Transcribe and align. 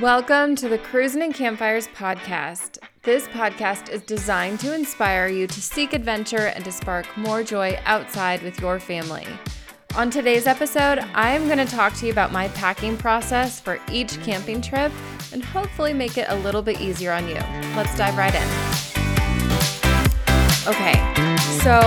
Welcome 0.00 0.56
to 0.56 0.70
the 0.70 0.78
Cruising 0.78 1.20
and 1.20 1.34
Campfires 1.34 1.86
podcast. 1.88 2.78
This 3.02 3.28
podcast 3.28 3.90
is 3.90 4.00
designed 4.00 4.58
to 4.60 4.74
inspire 4.74 5.28
you 5.28 5.46
to 5.46 5.60
seek 5.60 5.92
adventure 5.92 6.46
and 6.46 6.64
to 6.64 6.72
spark 6.72 7.06
more 7.18 7.42
joy 7.42 7.78
outside 7.84 8.42
with 8.42 8.58
your 8.58 8.80
family. 8.80 9.26
On 9.94 10.08
today's 10.08 10.46
episode, 10.46 11.00
I 11.12 11.32
am 11.32 11.44
going 11.44 11.58
to 11.58 11.66
talk 11.66 11.92
to 11.96 12.06
you 12.06 12.12
about 12.12 12.32
my 12.32 12.48
packing 12.48 12.96
process 12.96 13.60
for 13.60 13.78
each 13.92 14.18
camping 14.22 14.62
trip 14.62 14.90
and 15.30 15.44
hopefully 15.44 15.92
make 15.92 16.16
it 16.16 16.24
a 16.30 16.36
little 16.36 16.62
bit 16.62 16.80
easier 16.80 17.12
on 17.12 17.28
you. 17.28 17.34
Let's 17.76 17.94
dive 17.94 18.16
right 18.16 18.34
in. 18.34 18.48
Okay, 20.66 20.94
so 21.60 21.80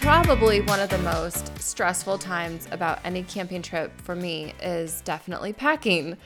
probably 0.00 0.62
one 0.62 0.80
of 0.80 0.88
the 0.88 0.98
most 0.98 1.56
stressful 1.62 2.18
times 2.18 2.66
about 2.72 2.98
any 3.04 3.22
camping 3.22 3.62
trip 3.62 3.92
for 4.00 4.16
me 4.16 4.52
is 4.60 5.00
definitely 5.02 5.52
packing. 5.52 6.16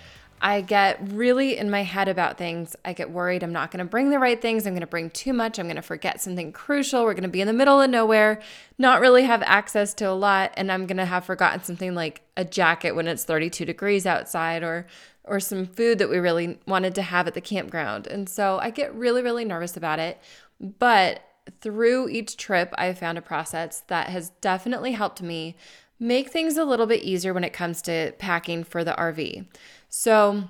I 0.43 0.62
get 0.62 0.99
really 1.12 1.58
in 1.58 1.71
my 1.71 1.82
head 1.82 2.08
about 2.08 2.39
things. 2.39 2.75
I 2.85 2.93
get 2.94 3.11
worried 3.11 3.43
I'm 3.43 3.53
not 3.53 3.71
going 3.71 3.85
to 3.85 3.90
bring 3.90 4.11
the 4.11 4.18
right 4.18 4.40
things. 4.40 4.66
I'm 4.66 4.72
going 4.72 4.80
to 4.80 4.86
bring 4.86 5.11
too 5.11 5.32
much. 5.32 5.58
I'm 5.58 5.66
going 5.66 5.76
to 5.76 5.82
forget 5.82 6.21
something 6.21 6.53
crucial. 6.53 7.04
We're 7.04 7.13
going 7.14 7.22
to 7.25 7.29
be 7.29 7.43
in 7.43 7.46
the 7.46 7.53
middle 7.53 7.80
of 7.80 7.90
nowhere, 7.90 8.40
not 8.79 9.00
really 9.00 9.25
have 9.25 9.43
access 9.43 9.93
to 9.94 10.04
a 10.04 10.13
lot, 10.13 10.53
and 10.57 10.72
I'm 10.72 10.86
going 10.86 10.96
to 10.96 11.04
have 11.04 11.25
forgotten 11.25 11.63
something 11.63 11.94
like 11.94 12.22
a 12.36 12.44
jacket 12.44 12.93
when 12.93 13.07
it's 13.07 13.25
32 13.25 13.64
degrees 13.64 14.07
outside 14.07 14.63
or 14.63 14.86
or 15.25 15.39
some 15.39 15.66
food 15.66 15.99
that 15.99 16.08
we 16.08 16.18
really 16.18 16.58
wanted 16.66 16.94
to 16.94 17.02
have 17.02 17.27
at 17.27 17.35
the 17.35 17.41
campground. 17.41 18.07
And 18.07 18.29
so 18.29 18.58
I 18.61 18.71
get 18.71 18.94
really 18.94 19.22
really 19.22 19.44
nervous 19.44 19.77
about 19.77 19.99
it. 19.99 20.18
But 20.58 21.22
through 21.61 22.08
each 22.08 22.36
trip, 22.36 22.75
I've 22.79 22.99
found 22.99 23.18
a 23.18 23.22
process 23.22 23.80
that 23.88 24.08
has 24.08 24.30
definitely 24.41 24.93
helped 24.93 25.21
me 25.21 25.57
make 25.99 26.30
things 26.30 26.57
a 26.57 26.64
little 26.64 26.86
bit 26.86 27.02
easier 27.02 27.35
when 27.35 27.44
it 27.44 27.52
comes 27.52 27.82
to 27.82 28.13
packing 28.18 28.64
for 28.64 28.82
the 28.82 28.93
RV. 28.93 29.46
So 29.90 30.44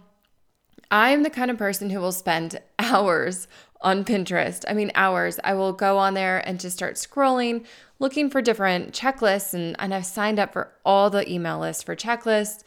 I'm 0.91 1.23
the 1.23 1.31
kind 1.31 1.51
of 1.51 1.59
person 1.59 1.91
who 1.91 1.99
will 1.99 2.13
spend 2.13 2.61
hours 2.79 3.49
on 3.81 4.05
Pinterest. 4.05 4.65
I 4.69 4.75
mean, 4.75 4.93
hours. 4.95 5.41
I 5.43 5.55
will 5.55 5.73
go 5.73 5.99
on 5.99 6.15
there 6.15 6.47
and 6.47 6.61
just 6.61 6.77
start 6.77 6.97
scrolling, 6.97 7.65
looking 7.99 8.29
for 8.31 8.43
different 8.43 8.93
checklists, 8.93 9.55
and, 9.55 9.75
and 9.79 9.95
I've 9.95 10.07
signed 10.07 10.39
up 10.39 10.53
for 10.53 10.71
all 10.85 11.09
the 11.09 11.29
email 11.31 11.59
lists 11.59 11.83
for 11.83 11.97
checklists. 11.97 12.63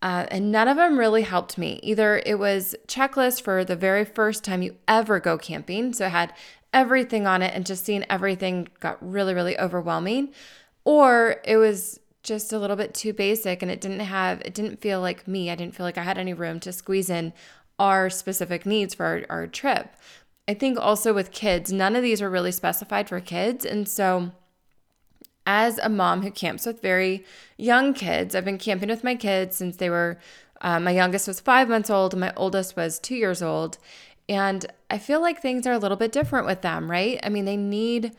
Uh, 0.00 0.26
and 0.30 0.52
none 0.52 0.68
of 0.68 0.76
them 0.76 0.98
really 0.98 1.22
helped 1.22 1.56
me. 1.56 1.80
Either 1.82 2.22
it 2.26 2.38
was 2.38 2.74
checklist 2.86 3.40
for 3.42 3.64
the 3.64 3.76
very 3.76 4.04
first 4.04 4.44
time 4.44 4.62
you 4.62 4.76
ever 4.88 5.20
go 5.20 5.38
camping, 5.38 5.92
so 5.92 6.06
it 6.06 6.10
had 6.10 6.32
everything 6.72 7.26
on 7.26 7.42
it, 7.42 7.54
and 7.54 7.66
just 7.66 7.84
seeing 7.84 8.04
everything 8.08 8.68
got 8.80 8.98
really, 9.06 9.34
really 9.34 9.58
overwhelming, 9.58 10.30
or 10.84 11.36
it 11.44 11.56
was 11.58 12.00
just 12.24 12.52
a 12.52 12.58
little 12.58 12.76
bit 12.76 12.94
too 12.94 13.12
basic 13.12 13.62
and 13.62 13.70
it 13.70 13.80
didn't 13.80 14.00
have 14.00 14.40
it 14.40 14.54
didn't 14.54 14.80
feel 14.80 15.00
like 15.00 15.28
me. 15.28 15.50
I 15.50 15.54
didn't 15.54 15.76
feel 15.76 15.86
like 15.86 15.98
i 15.98 16.02
had 16.02 16.18
any 16.18 16.34
room 16.34 16.58
to 16.60 16.72
squeeze 16.72 17.08
in 17.08 17.32
our 17.78 18.10
specific 18.10 18.66
needs 18.66 18.94
for 18.94 19.06
our, 19.06 19.22
our 19.28 19.46
trip. 19.46 19.94
I 20.48 20.54
think 20.54 20.78
also 20.80 21.14
with 21.14 21.30
kids 21.30 21.70
none 21.72 21.94
of 21.94 22.02
these 22.02 22.20
are 22.20 22.30
really 22.30 22.52
specified 22.52 23.08
for 23.08 23.20
kids. 23.20 23.64
And 23.64 23.88
so 23.88 24.32
as 25.46 25.78
a 25.78 25.88
mom 25.88 26.22
who 26.22 26.30
camps 26.30 26.64
with 26.64 26.80
very 26.80 27.22
young 27.58 27.92
kids 27.92 28.34
i've 28.34 28.46
been 28.46 28.56
camping 28.56 28.88
with 28.88 29.04
my 29.04 29.14
kids 29.14 29.54
since 29.54 29.76
they 29.76 29.90
were 29.90 30.18
uh, 30.62 30.80
my 30.80 30.92
youngest 30.92 31.28
was 31.28 31.38
five 31.38 31.68
months 31.68 31.90
old 31.90 32.14
and 32.14 32.20
my 32.22 32.32
oldest 32.36 32.74
was 32.74 32.98
two 32.98 33.14
years 33.14 33.42
old. 33.42 33.78
And 34.28 34.64
i 34.90 34.96
feel 34.98 35.20
like 35.20 35.40
things 35.40 35.66
are 35.66 35.72
a 35.72 35.78
little 35.78 35.98
bit 35.98 36.12
different 36.12 36.46
with 36.46 36.62
them 36.62 36.90
right? 36.90 37.20
I 37.22 37.28
mean 37.28 37.44
they 37.44 37.58
need 37.58 38.12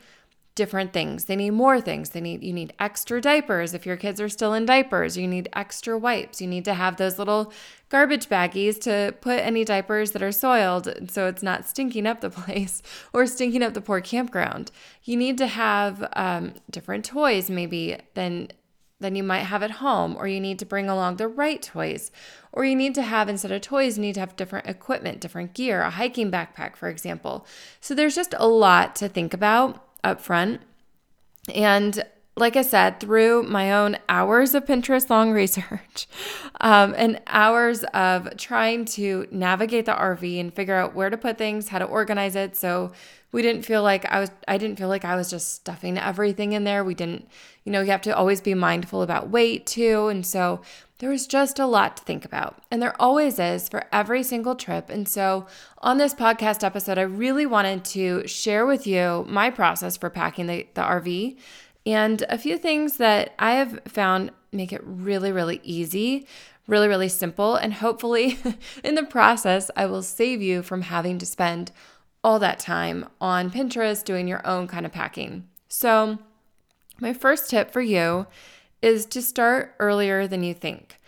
different 0.56 0.92
things. 0.92 1.26
They 1.26 1.36
need 1.36 1.50
more 1.50 1.80
things. 1.80 2.10
They 2.10 2.20
need 2.20 2.42
you 2.42 2.52
need 2.52 2.72
extra 2.80 3.20
diapers 3.20 3.74
if 3.74 3.86
your 3.86 3.96
kids 3.96 4.20
are 4.20 4.28
still 4.28 4.54
in 4.54 4.66
diapers. 4.66 5.16
You 5.16 5.28
need 5.28 5.48
extra 5.52 5.96
wipes. 5.96 6.40
You 6.40 6.48
need 6.48 6.64
to 6.64 6.74
have 6.74 6.96
those 6.96 7.18
little 7.18 7.52
garbage 7.88 8.28
baggies 8.28 8.80
to 8.80 9.14
put 9.20 9.38
any 9.38 9.64
diapers 9.64 10.10
that 10.10 10.22
are 10.22 10.32
soiled 10.32 10.92
so 11.08 11.28
it's 11.28 11.42
not 11.42 11.68
stinking 11.68 12.06
up 12.06 12.20
the 12.20 12.30
place 12.40 12.82
or 13.12 13.26
stinking 13.26 13.62
up 13.62 13.74
the 13.74 13.80
poor 13.80 14.00
campground. 14.00 14.72
You 15.04 15.16
need 15.16 15.38
to 15.38 15.46
have 15.46 16.08
um, 16.14 16.54
different 16.68 17.04
toys 17.04 17.48
maybe 17.48 17.98
than 18.14 18.48
than 18.98 19.14
you 19.14 19.22
might 19.22 19.40
have 19.40 19.62
at 19.62 19.72
home, 19.72 20.16
or 20.16 20.26
you 20.26 20.40
need 20.40 20.58
to 20.58 20.64
bring 20.64 20.88
along 20.88 21.16
the 21.16 21.28
right 21.28 21.60
toys, 21.60 22.10
or 22.50 22.64
you 22.64 22.74
need 22.74 22.94
to 22.94 23.02
have, 23.02 23.28
instead 23.28 23.52
of 23.52 23.60
toys, 23.60 23.98
you 23.98 24.02
need 24.02 24.14
to 24.14 24.20
have 24.20 24.34
different 24.36 24.66
equipment, 24.66 25.20
different 25.20 25.52
gear, 25.52 25.82
a 25.82 25.90
hiking 25.90 26.30
backpack, 26.30 26.76
for 26.76 26.88
example. 26.88 27.46
So 27.78 27.94
there's 27.94 28.14
just 28.14 28.34
a 28.38 28.48
lot 28.48 28.96
to 28.96 29.08
think 29.10 29.34
about 29.34 29.86
up 30.06 30.20
front. 30.20 30.60
And 31.54 32.04
like 32.38 32.54
I 32.54 32.62
said, 32.62 33.00
through 33.00 33.44
my 33.44 33.72
own 33.72 33.96
hours 34.10 34.54
of 34.54 34.66
Pinterest 34.66 35.08
long 35.08 35.32
research 35.32 36.06
um, 36.60 36.94
and 36.96 37.20
hours 37.26 37.82
of 37.94 38.36
trying 38.36 38.84
to 38.84 39.26
navigate 39.30 39.86
the 39.86 39.92
RV 39.92 40.38
and 40.38 40.52
figure 40.52 40.74
out 40.74 40.94
where 40.94 41.08
to 41.08 41.16
put 41.16 41.38
things, 41.38 41.68
how 41.68 41.78
to 41.78 41.86
organize 41.86 42.36
it. 42.36 42.54
So 42.54 42.92
we 43.32 43.40
didn't 43.40 43.62
feel 43.62 43.82
like 43.82 44.04
I 44.06 44.20
was, 44.20 44.30
I 44.46 44.58
didn't 44.58 44.78
feel 44.78 44.88
like 44.88 45.04
I 45.04 45.16
was 45.16 45.30
just 45.30 45.54
stuffing 45.54 45.96
everything 45.96 46.52
in 46.52 46.64
there. 46.64 46.84
We 46.84 46.94
didn't, 46.94 47.26
you 47.64 47.72
know, 47.72 47.80
you 47.80 47.90
have 47.90 48.02
to 48.02 48.14
always 48.14 48.42
be 48.42 48.52
mindful 48.52 49.00
about 49.00 49.30
weight 49.30 49.66
too. 49.66 50.08
And 50.08 50.24
so 50.24 50.60
there 50.98 51.10
was 51.10 51.26
just 51.26 51.58
a 51.58 51.66
lot 51.66 51.96
to 51.96 52.04
think 52.04 52.24
about. 52.24 52.62
And 52.70 52.80
there 52.80 53.00
always 53.00 53.38
is 53.38 53.68
for 53.68 53.84
every 53.92 54.22
single 54.22 54.54
trip. 54.54 54.90
And 54.90 55.08
so 55.08 55.46
on 55.78 55.98
this 55.98 56.14
podcast 56.14 56.64
episode, 56.64 56.98
I 56.98 57.02
really 57.02 57.46
wanted 57.46 57.84
to 57.86 58.26
share 58.26 58.66
with 58.66 58.86
you 58.86 59.24
my 59.28 59.50
process 59.50 59.96
for 59.96 60.10
packing 60.10 60.46
the, 60.46 60.66
the 60.74 60.82
RV 60.82 61.36
and 61.86 62.24
a 62.28 62.36
few 62.36 62.58
things 62.58 62.96
that 62.96 63.32
I 63.38 63.52
have 63.52 63.80
found 63.86 64.32
make 64.52 64.72
it 64.72 64.82
really, 64.84 65.30
really 65.30 65.60
easy, 65.62 66.26
really, 66.66 66.88
really 66.88 67.08
simple. 67.08 67.54
And 67.54 67.74
hopefully, 67.74 68.38
in 68.84 68.96
the 68.96 69.04
process, 69.04 69.70
I 69.76 69.86
will 69.86 70.02
save 70.02 70.42
you 70.42 70.62
from 70.62 70.82
having 70.82 71.18
to 71.18 71.26
spend 71.26 71.70
all 72.24 72.40
that 72.40 72.58
time 72.58 73.08
on 73.20 73.52
Pinterest 73.52 74.02
doing 74.02 74.26
your 74.26 74.44
own 74.44 74.66
kind 74.66 74.84
of 74.84 74.90
packing. 74.90 75.46
So, 75.68 76.18
my 76.98 77.12
first 77.12 77.48
tip 77.50 77.70
for 77.70 77.82
you 77.82 78.26
is 78.82 79.06
to 79.06 79.22
start 79.22 79.74
earlier 79.78 80.26
than 80.26 80.42
you 80.42 80.54
think. 80.54 80.98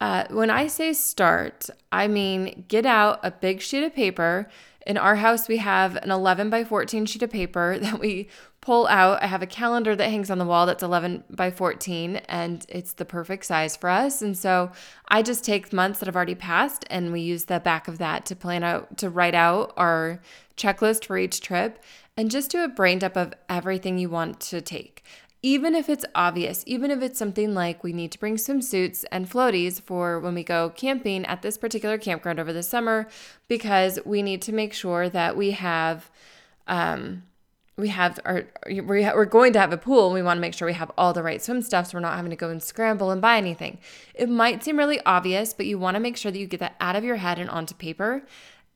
Uh, 0.00 0.24
when 0.30 0.48
I 0.48 0.66
say 0.66 0.92
start, 0.92 1.68
I 1.90 2.08
mean 2.08 2.64
get 2.68 2.86
out 2.86 3.20
a 3.22 3.30
big 3.30 3.60
sheet 3.60 3.84
of 3.84 3.94
paper. 3.94 4.48
In 4.86 4.96
our 4.96 5.16
house, 5.16 5.46
we 5.46 5.58
have 5.58 5.96
an 5.96 6.10
11 6.10 6.48
by 6.50 6.64
14 6.64 7.04
sheet 7.06 7.22
of 7.22 7.30
paper 7.30 7.78
that 7.80 7.98
we 7.98 8.28
pull 8.70 8.86
out. 8.86 9.20
I 9.20 9.26
have 9.26 9.42
a 9.42 9.48
calendar 9.48 9.96
that 9.96 10.10
hangs 10.10 10.30
on 10.30 10.38
the 10.38 10.44
wall 10.44 10.64
that's 10.64 10.84
11 10.84 11.24
by 11.28 11.50
14, 11.50 12.20
and 12.28 12.64
it's 12.68 12.92
the 12.92 13.04
perfect 13.04 13.44
size 13.44 13.76
for 13.76 13.90
us. 13.90 14.22
And 14.22 14.38
so 14.38 14.70
I 15.08 15.22
just 15.22 15.42
take 15.42 15.72
months 15.72 15.98
that 15.98 16.06
have 16.06 16.14
already 16.14 16.36
passed, 16.36 16.84
and 16.88 17.10
we 17.10 17.20
use 17.20 17.46
the 17.46 17.58
back 17.58 17.88
of 17.88 17.98
that 17.98 18.24
to 18.26 18.36
plan 18.36 18.62
out, 18.62 18.96
to 18.98 19.10
write 19.10 19.34
out 19.34 19.72
our 19.76 20.20
checklist 20.56 21.06
for 21.06 21.18
each 21.18 21.40
trip, 21.40 21.82
and 22.16 22.30
just 22.30 22.52
do 22.52 22.62
a 22.62 22.68
brain 22.68 23.00
dump 23.00 23.16
of 23.16 23.34
everything 23.48 23.98
you 23.98 24.08
want 24.08 24.38
to 24.38 24.60
take 24.60 25.02
even 25.42 25.74
if 25.74 25.88
it's 25.88 26.04
obvious, 26.14 26.62
even 26.66 26.90
if 26.90 27.00
it's 27.00 27.18
something 27.18 27.54
like 27.54 27.82
we 27.82 27.94
need 27.94 28.12
to 28.12 28.20
bring 28.20 28.36
swimsuits 28.36 29.06
and 29.10 29.28
floaties 29.28 29.80
for 29.80 30.20
when 30.20 30.34
we 30.34 30.44
go 30.44 30.68
camping 30.68 31.24
at 31.24 31.40
this 31.40 31.56
particular 31.56 31.96
campground 31.96 32.38
over 32.38 32.52
the 32.52 32.62
summer, 32.62 33.08
because 33.48 33.98
we 34.04 34.20
need 34.20 34.42
to 34.42 34.52
make 34.52 34.74
sure 34.74 35.08
that 35.08 35.38
we 35.38 35.52
have, 35.52 36.10
um, 36.66 37.22
we 37.80 37.88
have 37.88 38.18
our, 38.24 38.44
we're 38.66 39.24
going 39.24 39.52
to 39.54 39.60
have 39.60 39.72
a 39.72 39.76
pool 39.76 40.06
and 40.06 40.14
we 40.14 40.22
want 40.22 40.36
to 40.36 40.40
make 40.40 40.54
sure 40.54 40.66
we 40.66 40.74
have 40.74 40.90
all 40.96 41.12
the 41.12 41.22
right 41.22 41.42
swim 41.42 41.62
stuff 41.62 41.88
so 41.88 41.96
we're 41.96 42.00
not 42.02 42.16
having 42.16 42.30
to 42.30 42.36
go 42.36 42.50
and 42.50 42.62
scramble 42.62 43.10
and 43.10 43.20
buy 43.20 43.36
anything. 43.36 43.78
It 44.14 44.28
might 44.28 44.62
seem 44.62 44.78
really 44.78 45.00
obvious, 45.06 45.52
but 45.52 45.66
you 45.66 45.78
want 45.78 45.96
to 45.96 46.00
make 46.00 46.16
sure 46.16 46.30
that 46.30 46.38
you 46.38 46.46
get 46.46 46.60
that 46.60 46.76
out 46.80 46.96
of 46.96 47.04
your 47.04 47.16
head 47.16 47.38
and 47.38 47.50
onto 47.50 47.74
paper. 47.74 48.22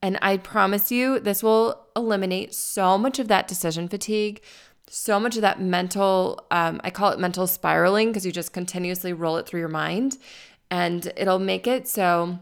And 0.03 0.19
I 0.21 0.37
promise 0.37 0.91
you, 0.91 1.19
this 1.19 1.43
will 1.43 1.87
eliminate 1.97 2.55
so 2.55 2.99
much 2.99 3.19
of 3.19 3.29
that 3.29 3.49
decision 3.49 3.89
fatigue 3.89 4.43
so 4.89 5.19
much 5.19 5.37
of 5.37 5.43
that 5.43 5.61
mental, 5.61 6.47
um, 6.51 6.81
I 6.85 6.91
call 6.91 7.11
it 7.11 7.19
mental 7.19 7.47
spiraling 7.47 8.09
because 8.09 8.27
you 8.27 8.33
just 8.33 8.53
continuously 8.53 9.13
roll 9.13 9.37
it 9.39 9.47
through 9.47 9.61
your 9.61 9.69
mind 9.69 10.19
and 10.71 11.13
it'll 11.17 11.39
make 11.39 11.67
it 11.67 11.89
so 11.89 12.39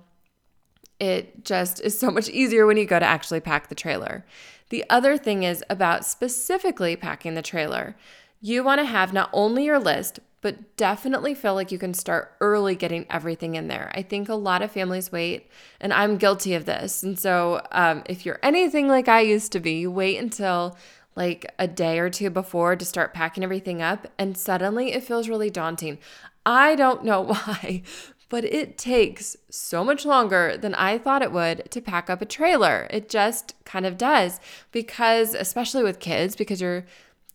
it 0.98 1.44
just 1.44 1.80
is 1.80 1.98
so 1.98 2.10
much 2.10 2.28
easier 2.28 2.66
when 2.66 2.76
you 2.76 2.84
go 2.84 2.98
to 2.98 3.06
actually 3.06 3.40
pack 3.40 3.68
the 3.68 3.74
trailer. 3.74 4.24
The 4.72 4.86
other 4.88 5.18
thing 5.18 5.42
is 5.42 5.62
about 5.68 6.06
specifically 6.06 6.96
packing 6.96 7.34
the 7.34 7.42
trailer. 7.42 7.94
You 8.40 8.64
want 8.64 8.78
to 8.78 8.86
have 8.86 9.12
not 9.12 9.28
only 9.34 9.66
your 9.66 9.78
list, 9.78 10.18
but 10.40 10.78
definitely 10.78 11.34
feel 11.34 11.52
like 11.52 11.70
you 11.70 11.78
can 11.78 11.92
start 11.92 12.32
early 12.40 12.74
getting 12.74 13.04
everything 13.10 13.54
in 13.54 13.68
there. 13.68 13.92
I 13.94 14.00
think 14.00 14.30
a 14.30 14.34
lot 14.34 14.62
of 14.62 14.72
families 14.72 15.12
wait, 15.12 15.50
and 15.78 15.92
I'm 15.92 16.16
guilty 16.16 16.54
of 16.54 16.64
this. 16.64 17.02
And 17.02 17.18
so, 17.18 17.60
um, 17.70 18.02
if 18.06 18.24
you're 18.24 18.40
anything 18.42 18.88
like 18.88 19.08
I 19.08 19.20
used 19.20 19.52
to 19.52 19.60
be, 19.60 19.72
you 19.72 19.90
wait 19.90 20.16
until 20.16 20.78
like 21.16 21.44
a 21.58 21.68
day 21.68 21.98
or 21.98 22.08
two 22.08 22.30
before 22.30 22.74
to 22.74 22.84
start 22.86 23.12
packing 23.12 23.44
everything 23.44 23.82
up, 23.82 24.06
and 24.18 24.38
suddenly 24.38 24.94
it 24.94 25.04
feels 25.04 25.28
really 25.28 25.50
daunting. 25.50 25.98
I 26.46 26.76
don't 26.76 27.04
know 27.04 27.20
why, 27.24 27.82
but 28.32 28.46
it 28.46 28.78
takes 28.78 29.36
so 29.50 29.84
much 29.84 30.06
longer 30.06 30.56
than 30.56 30.74
I 30.74 30.96
thought 30.96 31.20
it 31.20 31.32
would 31.32 31.70
to 31.70 31.82
pack 31.82 32.08
up 32.08 32.22
a 32.22 32.24
trailer. 32.24 32.86
It 32.88 33.10
just 33.10 33.54
kind 33.66 33.84
of 33.84 33.98
does 33.98 34.40
because, 34.70 35.34
especially 35.34 35.82
with 35.82 36.00
kids, 36.00 36.34
because 36.34 36.58
you're 36.58 36.86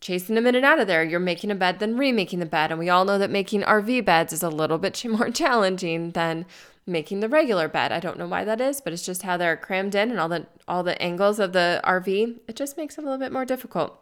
chasing 0.02 0.34
them 0.34 0.48
in 0.48 0.56
and 0.56 0.66
out 0.66 0.80
of 0.80 0.88
there. 0.88 1.04
You're 1.04 1.20
making 1.20 1.52
a 1.52 1.56
bed, 1.56 1.78
then 1.78 1.98
remaking 1.98 2.40
the 2.40 2.48
bed. 2.48 2.72
And 2.72 2.80
we 2.80 2.90
all 2.90 3.06
know 3.06 3.20
that 3.20 3.30
making 3.30 3.62
RV 3.62 4.06
beds 4.06 4.34
is 4.34 4.42
a 4.42 4.50
little 4.50 4.80
bit 4.80 5.06
more 5.10 5.30
challenging 5.30 6.14
than 6.14 6.48
making 6.88 7.20
the 7.20 7.30
regular 7.30 7.68
bed. 7.68 7.92
I 7.92 8.00
don't 8.00 8.18
know 8.18 8.28
why 8.28 8.44
that 8.44 8.60
is, 8.60 8.82
but 8.82 8.92
it's 8.92 9.06
just 9.06 9.22
how 9.22 9.38
they're 9.38 9.56
crammed 9.56 9.94
in 9.94 10.10
and 10.10 10.20
all 10.20 10.30
the 10.30 10.48
all 10.68 10.82
the 10.82 11.00
angles 11.00 11.38
of 11.38 11.54
the 11.54 11.80
RV. 11.84 12.40
It 12.48 12.56
just 12.56 12.76
makes 12.76 12.98
it 12.98 13.02
a 13.02 13.04
little 13.04 13.20
bit 13.20 13.32
more 13.32 13.46
difficult. 13.46 14.02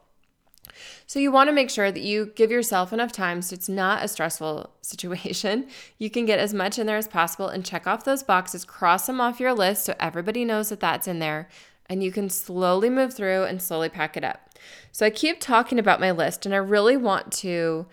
So 1.08 1.20
you 1.20 1.32
want 1.32 1.48
to 1.50 1.54
make 1.54 1.70
sure 1.70 1.92
that 1.92 2.02
you 2.02 2.32
give 2.36 2.52
yourself 2.52 2.92
enough 2.92 3.12
time 3.12 3.42
so 3.42 3.54
it's 3.54 3.70
not 3.70 4.04
a 4.04 4.08
stressful 4.08 4.72
situation. 4.82 5.68
You 5.98 6.10
can 6.10 6.26
get 6.26 6.40
as 6.40 6.54
much 6.54 6.80
in 6.80 6.88
there 6.88 6.98
as 6.98 7.08
possible 7.08 7.48
and 7.48 7.66
check 7.66 7.88
off 7.88 8.04
those 8.04 8.24
boxes, 8.24 8.66
cross 8.66 9.08
them 9.08 9.22
off 9.22 9.40
your 9.40 9.54
list 9.54 9.86
so 9.86 9.96
everybody 10.00 10.46
knows 10.46 10.70
that 10.70 10.80
that's 10.80 11.08
in 11.08 11.20
there, 11.20 11.50
and 11.88 12.04
you 12.04 12.12
can 12.12 12.30
slowly 12.30 12.90
move 12.90 13.14
through 13.14 13.44
and 13.44 13.62
slowly 13.62 13.90
pack 13.90 14.18
it 14.18 14.24
up. 14.24 14.50
So 14.92 15.06
I 15.06 15.10
keep 15.10 15.40
talking 15.40 15.80
about 15.80 16.00
my 16.00 16.12
list 16.12 16.46
and 16.46 16.56
I 16.56 16.60
really 16.60 16.98
want 16.98 17.32
to 17.34 17.86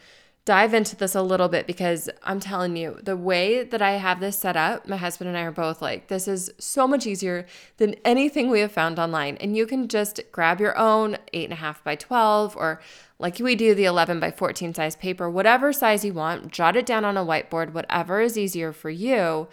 dive 0.45 0.75
into 0.75 0.97
this 0.97 1.15
a 1.15 1.23
little 1.23 1.49
bit 1.49 1.69
because 1.69 2.11
I'm 2.25 2.41
telling 2.41 2.77
you, 2.77 2.99
the 3.03 3.17
way 3.17 3.63
that 3.63 3.81
I 3.81 3.93
have 3.93 4.19
this 4.19 4.37
set 4.37 4.57
up, 4.57 4.89
my 4.89 4.97
husband 4.97 5.29
and 5.29 5.39
I 5.39 5.43
are 5.43 5.53
both 5.53 5.81
like, 5.81 6.09
this 6.09 6.27
is 6.27 6.51
so 6.59 6.89
much 6.89 7.07
easier 7.07 7.47
than 7.77 7.95
anything 8.05 8.51
we 8.51 8.61
have 8.61 8.73
found 8.73 8.99
online. 8.99 9.37
And 9.37 9.57
you 9.57 9.67
can 9.67 9.87
just 9.87 10.21
grab 10.33 10.61
your 10.61 10.77
own 10.77 11.17
8.5 11.33 11.85
by 11.85 11.95
12 11.95 12.57
or 12.57 12.81
like 13.21 13.39
we 13.39 13.55
do 13.55 13.73
the 13.73 13.85
11 13.85 14.19
by 14.19 14.33
14 14.33 14.75
size 14.75 14.97
paper, 14.97 15.31
whatever 15.31 15.73
size 15.73 16.05
you 16.05 16.13
want, 16.13 16.51
jot 16.51 16.75
it 16.75 16.87
down 16.87 17.05
on 17.05 17.17
a 17.17 17.25
whiteboard, 17.25 17.73
whatever 17.73 18.21
is 18.21 18.37
easier 18.37 18.73
for 18.73 18.91
you, 18.91 19.47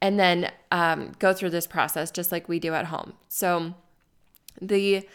and 0.00 0.18
then 0.18 0.50
um, 0.72 1.12
go 1.20 1.32
through 1.32 1.50
this 1.50 1.68
process 1.68 2.10
just 2.10 2.32
like 2.32 2.48
we 2.48 2.58
do 2.58 2.74
at 2.74 2.86
home. 2.86 3.12
So 3.28 3.74
the 4.60 5.06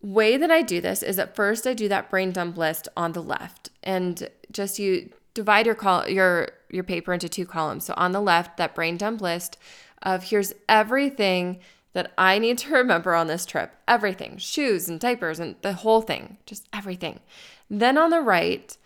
way 0.00 0.36
that 0.36 0.50
I 0.50 0.62
do 0.62 0.80
this 0.80 1.02
is 1.02 1.18
at 1.18 1.34
first 1.34 1.66
I 1.66 1.74
do 1.74 1.88
that 1.88 2.10
brain 2.10 2.32
dump 2.32 2.56
list 2.56 2.88
on 2.96 3.12
the 3.12 3.22
left 3.22 3.70
and 3.82 4.28
just 4.52 4.78
you 4.78 5.10
divide 5.34 5.66
your 5.66 5.74
col- 5.74 6.08
your 6.08 6.48
your 6.70 6.84
paper 6.84 7.12
into 7.12 7.28
two 7.28 7.46
columns. 7.46 7.84
So 7.84 7.94
on 7.96 8.12
the 8.12 8.20
left 8.20 8.56
that 8.58 8.74
brain 8.74 8.96
dump 8.96 9.20
list 9.20 9.58
of 10.02 10.24
here's 10.24 10.52
everything 10.68 11.58
that 11.92 12.12
I 12.16 12.38
need 12.38 12.58
to 12.58 12.72
remember 12.74 13.14
on 13.14 13.26
this 13.26 13.46
trip. 13.46 13.72
Everything, 13.86 14.36
shoes 14.38 14.88
and 14.88 15.00
diapers 15.00 15.40
and 15.40 15.56
the 15.62 15.72
whole 15.72 16.02
thing, 16.02 16.38
just 16.46 16.68
everything. 16.72 17.20
Then 17.70 17.98
on 17.98 18.10
the 18.10 18.20
right, 18.20 18.76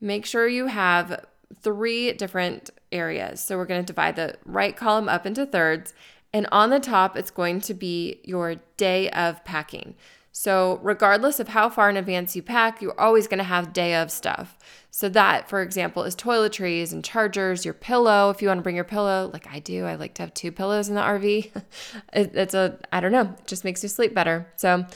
make 0.00 0.24
sure 0.24 0.46
you 0.46 0.66
have 0.66 1.26
three 1.62 2.12
different 2.12 2.70
areas. 2.92 3.40
So 3.40 3.56
we're 3.56 3.66
going 3.66 3.82
to 3.82 3.86
divide 3.86 4.16
the 4.16 4.36
right 4.44 4.76
column 4.76 5.08
up 5.08 5.26
into 5.26 5.46
thirds 5.46 5.94
and 6.32 6.46
on 6.52 6.70
the 6.70 6.80
top 6.80 7.16
it's 7.16 7.30
going 7.30 7.60
to 7.62 7.74
be 7.74 8.20
your 8.24 8.56
day 8.76 9.10
of 9.10 9.44
packing. 9.44 9.94
So, 10.42 10.80
regardless 10.82 11.38
of 11.38 11.48
how 11.48 11.68
far 11.68 11.90
in 11.90 11.98
advance 11.98 12.34
you 12.34 12.42
pack, 12.42 12.80
you're 12.80 12.98
always 12.98 13.26
going 13.26 13.36
to 13.36 13.44
have 13.44 13.74
day 13.74 13.94
of 13.94 14.10
stuff. 14.10 14.56
So, 14.90 15.10
that, 15.10 15.50
for 15.50 15.60
example, 15.60 16.02
is 16.02 16.16
toiletries 16.16 16.94
and 16.94 17.04
chargers, 17.04 17.66
your 17.66 17.74
pillow. 17.74 18.30
If 18.30 18.40
you 18.40 18.48
want 18.48 18.56
to 18.56 18.62
bring 18.62 18.74
your 18.74 18.86
pillow, 18.86 19.28
like 19.34 19.46
I 19.52 19.58
do, 19.58 19.84
I 19.84 19.96
like 19.96 20.14
to 20.14 20.22
have 20.22 20.32
two 20.32 20.50
pillows 20.50 20.88
in 20.88 20.94
the 20.94 21.02
RV. 21.02 21.50
it, 22.14 22.34
it's 22.34 22.54
a, 22.54 22.78
I 22.90 23.00
don't 23.00 23.12
know, 23.12 23.34
it 23.38 23.46
just 23.46 23.64
makes 23.64 23.82
you 23.82 23.90
sleep 23.90 24.14
better. 24.14 24.50
So, 24.56 24.86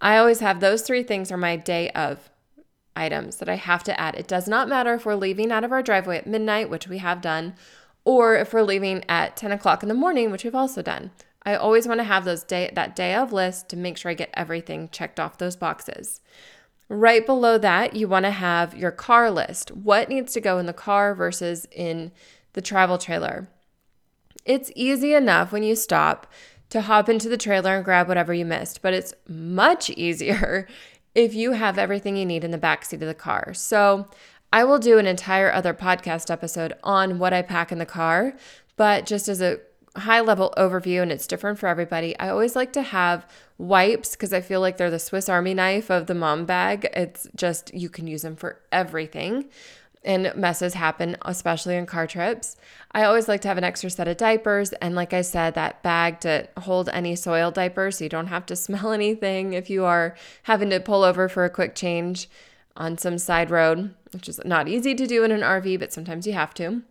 I 0.00 0.16
always 0.16 0.40
have 0.40 0.60
those 0.60 0.80
three 0.80 1.02
things 1.02 1.30
are 1.30 1.36
my 1.36 1.56
day 1.56 1.90
of 1.90 2.30
items 2.96 3.36
that 3.36 3.48
I 3.50 3.56
have 3.56 3.84
to 3.84 4.00
add. 4.00 4.14
It 4.14 4.26
does 4.26 4.48
not 4.48 4.70
matter 4.70 4.94
if 4.94 5.04
we're 5.04 5.16
leaving 5.16 5.52
out 5.52 5.64
of 5.64 5.72
our 5.72 5.82
driveway 5.82 6.16
at 6.16 6.26
midnight, 6.26 6.70
which 6.70 6.88
we 6.88 6.96
have 6.96 7.20
done, 7.20 7.56
or 8.06 8.36
if 8.36 8.54
we're 8.54 8.62
leaving 8.62 9.04
at 9.10 9.36
10 9.36 9.52
o'clock 9.52 9.82
in 9.82 9.90
the 9.90 9.94
morning, 9.94 10.30
which 10.30 10.44
we've 10.44 10.54
also 10.54 10.80
done. 10.80 11.10
I 11.46 11.56
always 11.56 11.86
want 11.86 12.00
to 12.00 12.04
have 12.04 12.24
those 12.24 12.42
day 12.42 12.70
that 12.74 12.96
day 12.96 13.14
of 13.14 13.32
list 13.32 13.68
to 13.70 13.76
make 13.76 13.96
sure 13.96 14.10
I 14.10 14.14
get 14.14 14.30
everything 14.34 14.88
checked 14.90 15.20
off 15.20 15.38
those 15.38 15.56
boxes. 15.56 16.20
Right 16.88 17.24
below 17.24 17.58
that, 17.58 17.96
you 17.96 18.08
want 18.08 18.24
to 18.24 18.30
have 18.30 18.76
your 18.76 18.90
car 18.90 19.30
list. 19.30 19.70
What 19.70 20.08
needs 20.08 20.32
to 20.34 20.40
go 20.40 20.58
in 20.58 20.66
the 20.66 20.72
car 20.72 21.14
versus 21.14 21.66
in 21.72 22.12
the 22.52 22.60
travel 22.60 22.98
trailer? 22.98 23.48
It's 24.44 24.70
easy 24.76 25.14
enough 25.14 25.52
when 25.52 25.62
you 25.62 25.76
stop 25.76 26.26
to 26.70 26.82
hop 26.82 27.08
into 27.08 27.28
the 27.28 27.38
trailer 27.38 27.76
and 27.76 27.84
grab 27.84 28.08
whatever 28.08 28.34
you 28.34 28.44
missed, 28.44 28.82
but 28.82 28.92
it's 28.92 29.14
much 29.28 29.90
easier 29.96 30.68
if 31.14 31.34
you 31.34 31.52
have 31.52 31.78
everything 31.78 32.16
you 32.16 32.26
need 32.26 32.44
in 32.44 32.50
the 32.50 32.58
back 32.58 32.84
seat 32.84 33.00
of 33.02 33.08
the 33.08 33.14
car. 33.14 33.54
So, 33.54 34.08
I 34.52 34.62
will 34.62 34.78
do 34.78 34.98
an 34.98 35.06
entire 35.08 35.50
other 35.50 35.74
podcast 35.74 36.30
episode 36.30 36.74
on 36.84 37.18
what 37.18 37.32
I 37.32 37.42
pack 37.42 37.72
in 37.72 37.78
the 37.78 37.84
car, 37.84 38.34
but 38.76 39.04
just 39.04 39.28
as 39.28 39.40
a 39.40 39.58
high 39.96 40.20
level 40.20 40.52
overview 40.56 41.02
and 41.02 41.12
it's 41.12 41.26
different 41.26 41.58
for 41.58 41.68
everybody. 41.68 42.18
I 42.18 42.28
always 42.28 42.56
like 42.56 42.72
to 42.72 42.82
have 42.82 43.26
wipes 43.58 44.12
because 44.12 44.32
I 44.32 44.40
feel 44.40 44.60
like 44.60 44.76
they're 44.76 44.90
the 44.90 44.98
Swiss 44.98 45.28
Army 45.28 45.54
knife 45.54 45.90
of 45.90 46.06
the 46.06 46.14
mom 46.14 46.44
bag. 46.46 46.88
It's 46.94 47.28
just, 47.36 47.72
you 47.72 47.88
can 47.88 48.06
use 48.06 48.22
them 48.22 48.36
for 48.36 48.60
everything. 48.72 49.46
And 50.04 50.34
messes 50.34 50.74
happen, 50.74 51.16
especially 51.22 51.76
in 51.76 51.86
car 51.86 52.06
trips. 52.06 52.56
I 52.92 53.04
always 53.04 53.26
like 53.26 53.40
to 53.42 53.48
have 53.48 53.56
an 53.56 53.64
extra 53.64 53.88
set 53.88 54.06
of 54.06 54.18
diapers. 54.18 54.72
And 54.74 54.94
like 54.94 55.14
I 55.14 55.22
said, 55.22 55.54
that 55.54 55.82
bag 55.82 56.20
to 56.20 56.46
hold 56.58 56.90
any 56.90 57.16
soiled 57.16 57.54
diapers 57.54 57.98
so 57.98 58.04
you 58.04 58.10
don't 58.10 58.26
have 58.26 58.44
to 58.46 58.56
smell 58.56 58.92
anything 58.92 59.54
if 59.54 59.70
you 59.70 59.84
are 59.84 60.14
having 60.42 60.70
to 60.70 60.80
pull 60.80 61.04
over 61.04 61.28
for 61.28 61.44
a 61.44 61.50
quick 61.50 61.74
change 61.74 62.28
on 62.76 62.98
some 62.98 63.16
side 63.16 63.50
road, 63.50 63.94
which 64.12 64.28
is 64.28 64.40
not 64.44 64.68
easy 64.68 64.94
to 64.94 65.06
do 65.06 65.22
in 65.22 65.30
an 65.30 65.40
RV, 65.40 65.78
but 65.78 65.92
sometimes 65.92 66.26
you 66.26 66.32
have 66.32 66.52
to. 66.54 66.82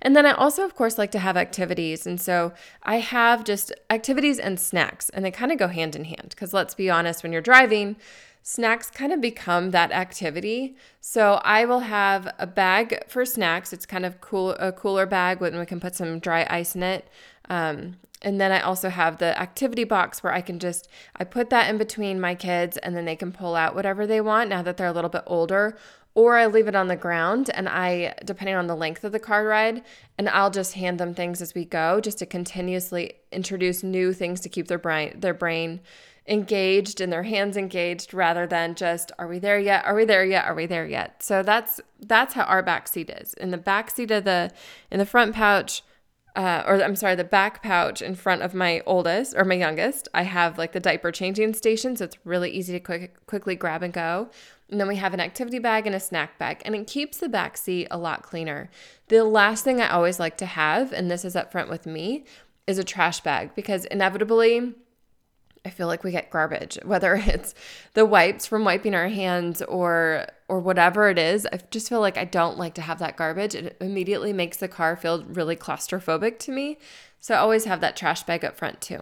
And 0.00 0.14
then 0.14 0.26
I 0.26 0.32
also, 0.32 0.64
of 0.64 0.74
course, 0.74 0.98
like 0.98 1.10
to 1.12 1.18
have 1.18 1.36
activities. 1.36 2.06
And 2.06 2.20
so 2.20 2.52
I 2.82 2.96
have 2.96 3.44
just 3.44 3.72
activities 3.90 4.38
and 4.38 4.58
snacks, 4.58 5.08
and 5.10 5.24
they 5.24 5.30
kind 5.30 5.52
of 5.52 5.58
go 5.58 5.68
hand 5.68 5.96
in 5.96 6.04
hand. 6.04 6.28
Because 6.30 6.52
let's 6.52 6.74
be 6.74 6.90
honest, 6.90 7.22
when 7.22 7.32
you're 7.32 7.42
driving, 7.42 7.96
snacks 8.42 8.90
kind 8.90 9.12
of 9.12 9.20
become 9.20 9.70
that 9.72 9.92
activity. 9.92 10.76
So 11.00 11.40
I 11.44 11.64
will 11.64 11.80
have 11.80 12.32
a 12.38 12.46
bag 12.46 13.04
for 13.08 13.24
snacks. 13.24 13.72
It's 13.72 13.86
kind 13.86 14.06
of 14.06 14.20
cool, 14.20 14.50
a 14.52 14.72
cooler 14.72 15.06
bag 15.06 15.40
when 15.40 15.58
we 15.58 15.66
can 15.66 15.80
put 15.80 15.94
some 15.94 16.18
dry 16.18 16.46
ice 16.48 16.74
in 16.74 16.82
it. 16.82 17.08
Um, 17.48 17.96
and 18.22 18.40
then 18.40 18.50
I 18.50 18.60
also 18.60 18.88
have 18.88 19.18
the 19.18 19.38
activity 19.40 19.84
box 19.84 20.22
where 20.22 20.32
I 20.32 20.40
can 20.40 20.58
just 20.58 20.88
I 21.16 21.24
put 21.24 21.50
that 21.50 21.70
in 21.70 21.78
between 21.78 22.20
my 22.20 22.34
kids 22.34 22.76
and 22.78 22.96
then 22.96 23.04
they 23.04 23.16
can 23.16 23.32
pull 23.32 23.54
out 23.54 23.74
whatever 23.74 24.06
they 24.06 24.20
want 24.20 24.50
now 24.50 24.62
that 24.62 24.76
they're 24.76 24.88
a 24.88 24.92
little 24.92 25.10
bit 25.10 25.22
older 25.26 25.76
or 26.18 26.36
I 26.36 26.46
leave 26.46 26.66
it 26.66 26.74
on 26.74 26.88
the 26.88 26.96
ground 26.96 27.48
and 27.54 27.68
I, 27.68 28.12
depending 28.24 28.56
on 28.56 28.66
the 28.66 28.74
length 28.74 29.04
of 29.04 29.12
the 29.12 29.20
car 29.20 29.46
ride, 29.46 29.84
and 30.18 30.28
I'll 30.28 30.50
just 30.50 30.74
hand 30.74 30.98
them 30.98 31.14
things 31.14 31.40
as 31.40 31.54
we 31.54 31.64
go 31.64 32.00
just 32.00 32.18
to 32.18 32.26
continuously 32.26 33.12
introduce 33.30 33.84
new 33.84 34.12
things 34.12 34.40
to 34.40 34.48
keep 34.48 34.66
their 34.66 34.80
brain, 34.80 35.20
their 35.20 35.32
brain 35.32 35.78
engaged 36.26 37.00
and 37.00 37.12
their 37.12 37.22
hands 37.22 37.56
engaged 37.56 38.12
rather 38.12 38.48
than 38.48 38.74
just 38.74 39.12
are 39.16 39.28
we 39.28 39.38
there 39.38 39.60
yet? 39.60 39.84
Are 39.84 39.94
we 39.94 40.04
there 40.04 40.24
yet? 40.24 40.44
Are 40.44 40.56
we 40.56 40.66
there 40.66 40.88
yet? 40.88 41.22
So 41.22 41.44
that's 41.44 41.80
that's 42.00 42.34
how 42.34 42.42
our 42.42 42.64
back 42.64 42.88
seat 42.88 43.10
is. 43.10 43.34
In 43.34 43.52
the 43.52 43.56
back 43.56 43.88
seat 43.88 44.10
of 44.10 44.24
the 44.24 44.50
in 44.90 44.98
the 44.98 45.06
front 45.06 45.36
pouch 45.36 45.84
uh, 46.36 46.62
or 46.66 46.82
I'm 46.82 46.96
sorry, 46.96 47.14
the 47.14 47.24
back 47.24 47.62
pouch 47.62 48.00
in 48.00 48.14
front 48.14 48.42
of 48.42 48.54
my 48.54 48.82
oldest 48.86 49.34
or 49.36 49.44
my 49.44 49.54
youngest, 49.54 50.08
I 50.14 50.22
have 50.22 50.58
like 50.58 50.72
the 50.72 50.80
diaper 50.80 51.10
changing 51.10 51.54
station, 51.54 51.96
so 51.96 52.04
it's 52.04 52.18
really 52.24 52.50
easy 52.50 52.72
to 52.74 52.80
quick, 52.80 53.26
quickly 53.26 53.56
grab 53.56 53.82
and 53.82 53.92
go. 53.92 54.30
And 54.70 54.78
then 54.78 54.88
we 54.88 54.96
have 54.96 55.14
an 55.14 55.20
activity 55.20 55.58
bag 55.58 55.86
and 55.86 55.96
a 55.96 56.00
snack 56.00 56.38
bag, 56.38 56.62
and 56.64 56.74
it 56.74 56.86
keeps 56.86 57.18
the 57.18 57.28
back 57.28 57.56
seat 57.56 57.88
a 57.90 57.98
lot 57.98 58.22
cleaner. 58.22 58.70
The 59.08 59.24
last 59.24 59.64
thing 59.64 59.80
I 59.80 59.88
always 59.88 60.20
like 60.20 60.36
to 60.38 60.46
have, 60.46 60.92
and 60.92 61.10
this 61.10 61.24
is 61.24 61.34
up 61.34 61.50
front 61.50 61.70
with 61.70 61.86
me, 61.86 62.24
is 62.66 62.78
a 62.78 62.84
trash 62.84 63.20
bag 63.20 63.54
because 63.54 63.86
inevitably 63.86 64.74
I 65.64 65.70
feel 65.70 65.86
like 65.86 66.04
we 66.04 66.10
get 66.10 66.30
garbage, 66.30 66.78
whether 66.84 67.14
it's 67.14 67.54
the 67.94 68.06
wipes 68.06 68.46
from 68.46 68.64
wiping 68.64 68.94
our 68.94 69.08
hands 69.08 69.62
or 69.62 70.26
or 70.48 70.60
whatever 70.60 71.08
it 71.08 71.18
is. 71.18 71.46
I 71.52 71.60
just 71.70 71.88
feel 71.88 72.00
like 72.00 72.16
I 72.16 72.24
don't 72.24 72.58
like 72.58 72.74
to 72.74 72.82
have 72.82 72.98
that 72.98 73.16
garbage. 73.16 73.54
It 73.54 73.76
immediately 73.80 74.32
makes 74.32 74.56
the 74.56 74.68
car 74.68 74.96
feel 74.96 75.24
really 75.24 75.56
claustrophobic 75.56 76.38
to 76.40 76.52
me. 76.52 76.78
So 77.20 77.34
I 77.34 77.38
always 77.38 77.64
have 77.66 77.80
that 77.80 77.96
trash 77.96 78.22
bag 78.22 78.44
up 78.44 78.56
front 78.56 78.80
too. 78.80 79.00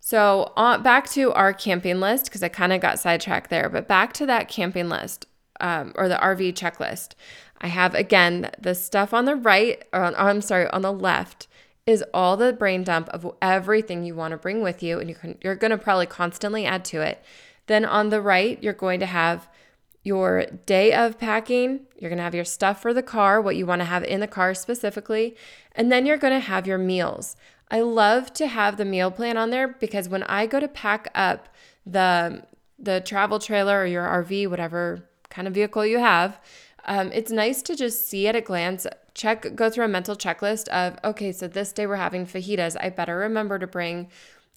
So 0.00 0.52
on, 0.56 0.82
back 0.82 1.08
to 1.10 1.32
our 1.32 1.52
camping 1.52 2.00
list 2.00 2.24
because 2.24 2.42
I 2.42 2.48
kind 2.48 2.72
of 2.72 2.80
got 2.80 2.98
sidetracked 2.98 3.50
there, 3.50 3.68
but 3.68 3.86
back 3.86 4.14
to 4.14 4.26
that 4.26 4.48
camping 4.48 4.88
list 4.88 5.26
um, 5.60 5.92
or 5.94 6.08
the 6.08 6.16
RV 6.16 6.54
checklist. 6.54 7.12
I 7.60 7.66
have 7.66 7.94
again 7.94 8.50
the 8.58 8.74
stuff 8.74 9.12
on 9.12 9.26
the 9.26 9.36
right, 9.36 9.84
or 9.92 10.02
on, 10.02 10.14
I'm 10.16 10.40
sorry, 10.40 10.66
on 10.68 10.80
the 10.80 10.92
left 10.92 11.46
is 11.86 12.02
all 12.14 12.38
the 12.38 12.54
brain 12.54 12.84
dump 12.84 13.08
of 13.10 13.30
everything 13.42 14.04
you 14.04 14.14
want 14.14 14.32
to 14.32 14.38
bring 14.38 14.62
with 14.62 14.82
you, 14.82 14.98
and 14.98 15.10
you 15.10 15.14
can, 15.14 15.36
you're 15.42 15.56
going 15.56 15.70
to 15.70 15.78
probably 15.78 16.06
constantly 16.06 16.64
add 16.64 16.84
to 16.86 17.02
it. 17.02 17.22
Then 17.66 17.84
on 17.84 18.08
the 18.08 18.22
right, 18.22 18.62
you're 18.62 18.72
going 18.72 19.00
to 19.00 19.06
have 19.06 19.48
your 20.02 20.46
day 20.66 20.92
of 20.92 21.18
packing. 21.18 21.80
You're 21.98 22.10
going 22.10 22.18
to 22.18 22.24
have 22.24 22.34
your 22.34 22.44
stuff 22.44 22.80
for 22.80 22.94
the 22.94 23.02
car, 23.02 23.40
what 23.40 23.56
you 23.56 23.66
want 23.66 23.80
to 23.80 23.86
have 23.86 24.04
in 24.04 24.20
the 24.20 24.26
car 24.26 24.54
specifically, 24.54 25.36
and 25.72 25.92
then 25.92 26.06
you're 26.06 26.16
going 26.16 26.32
to 26.32 26.40
have 26.40 26.66
your 26.66 26.78
meals. 26.78 27.36
I 27.70 27.80
love 27.80 28.32
to 28.34 28.46
have 28.46 28.76
the 28.76 28.84
meal 28.84 29.10
plan 29.10 29.36
on 29.36 29.50
there 29.50 29.68
because 29.68 30.08
when 30.08 30.24
I 30.24 30.46
go 30.46 30.58
to 30.58 30.68
pack 30.68 31.08
up 31.14 31.48
the 31.86 32.44
the 32.78 33.00
travel 33.02 33.38
trailer 33.38 33.80
or 33.80 33.86
your 33.86 34.06
RV, 34.06 34.48
whatever 34.48 35.06
kind 35.28 35.46
of 35.46 35.52
vehicle 35.52 35.84
you 35.84 35.98
have, 35.98 36.40
um, 36.86 37.12
it's 37.12 37.30
nice 37.30 37.60
to 37.62 37.76
just 37.76 38.08
see 38.08 38.26
at 38.26 38.34
a 38.34 38.40
glance, 38.40 38.86
check, 39.14 39.54
go 39.54 39.68
through 39.68 39.84
a 39.84 39.88
mental 39.88 40.16
checklist 40.16 40.68
of, 40.68 40.98
okay, 41.04 41.30
so 41.30 41.46
this 41.46 41.72
day 41.72 41.86
we're 41.86 41.96
having 41.96 42.24
fajitas. 42.26 42.76
I 42.80 42.88
better 42.88 43.16
remember 43.18 43.58
to 43.58 43.66
bring 43.66 44.08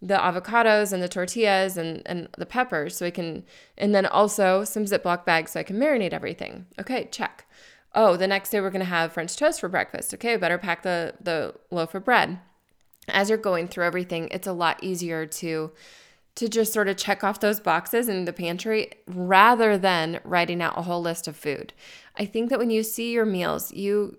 the 0.03 0.17
avocados 0.17 0.91
and 0.91 1.01
the 1.01 1.07
tortillas 1.07 1.77
and, 1.77 2.01
and 2.05 2.27
the 2.37 2.45
peppers 2.45 2.97
so 2.97 3.05
I 3.05 3.11
can, 3.11 3.45
and 3.77 3.95
then 3.95 4.05
also 4.05 4.65
some 4.65 4.83
Ziploc 4.83 5.23
bags 5.23 5.51
so 5.51 5.61
I 5.61 5.63
can 5.63 5.77
marinate 5.77 6.11
everything. 6.11 6.65
Okay, 6.79 7.07
check. 7.11 7.45
Oh, 7.95 8.17
the 8.17 8.27
next 8.27 8.49
day 8.49 8.59
we're 8.59 8.69
gonna 8.69 8.85
have 8.85 9.13
French 9.13 9.35
toast 9.37 9.61
for 9.61 9.69
breakfast. 9.69 10.13
Okay, 10.13 10.35
better 10.35 10.57
pack 10.57 10.83
the, 10.83 11.13
the 11.21 11.55
loaf 11.71 11.95
of 11.95 12.03
bread. 12.03 12.39
As 13.07 13.29
you're 13.29 13.37
going 13.37 13.67
through 13.67 13.85
everything, 13.85 14.27
it's 14.31 14.47
a 14.47 14.53
lot 14.53 14.83
easier 14.83 15.25
to 15.25 15.71
to 16.35 16.49
just 16.49 16.73
sort 16.73 16.87
of 16.87 16.97
check 16.97 17.23
off 17.23 17.39
those 17.39 17.59
boxes 17.59 18.09
in 18.09 18.25
the 18.25 18.33
pantry 18.33 18.89
rather 19.05 19.77
than 19.77 20.19
writing 20.23 20.63
out 20.63 20.77
a 20.77 20.81
whole 20.81 20.99
list 20.99 21.27
of 21.27 21.35
food. 21.35 21.73
I 22.15 22.25
think 22.25 22.49
that 22.49 22.57
when 22.57 22.71
you 22.71 22.81
see 22.81 23.11
your 23.11 23.25
meals, 23.25 23.71
you 23.71 24.17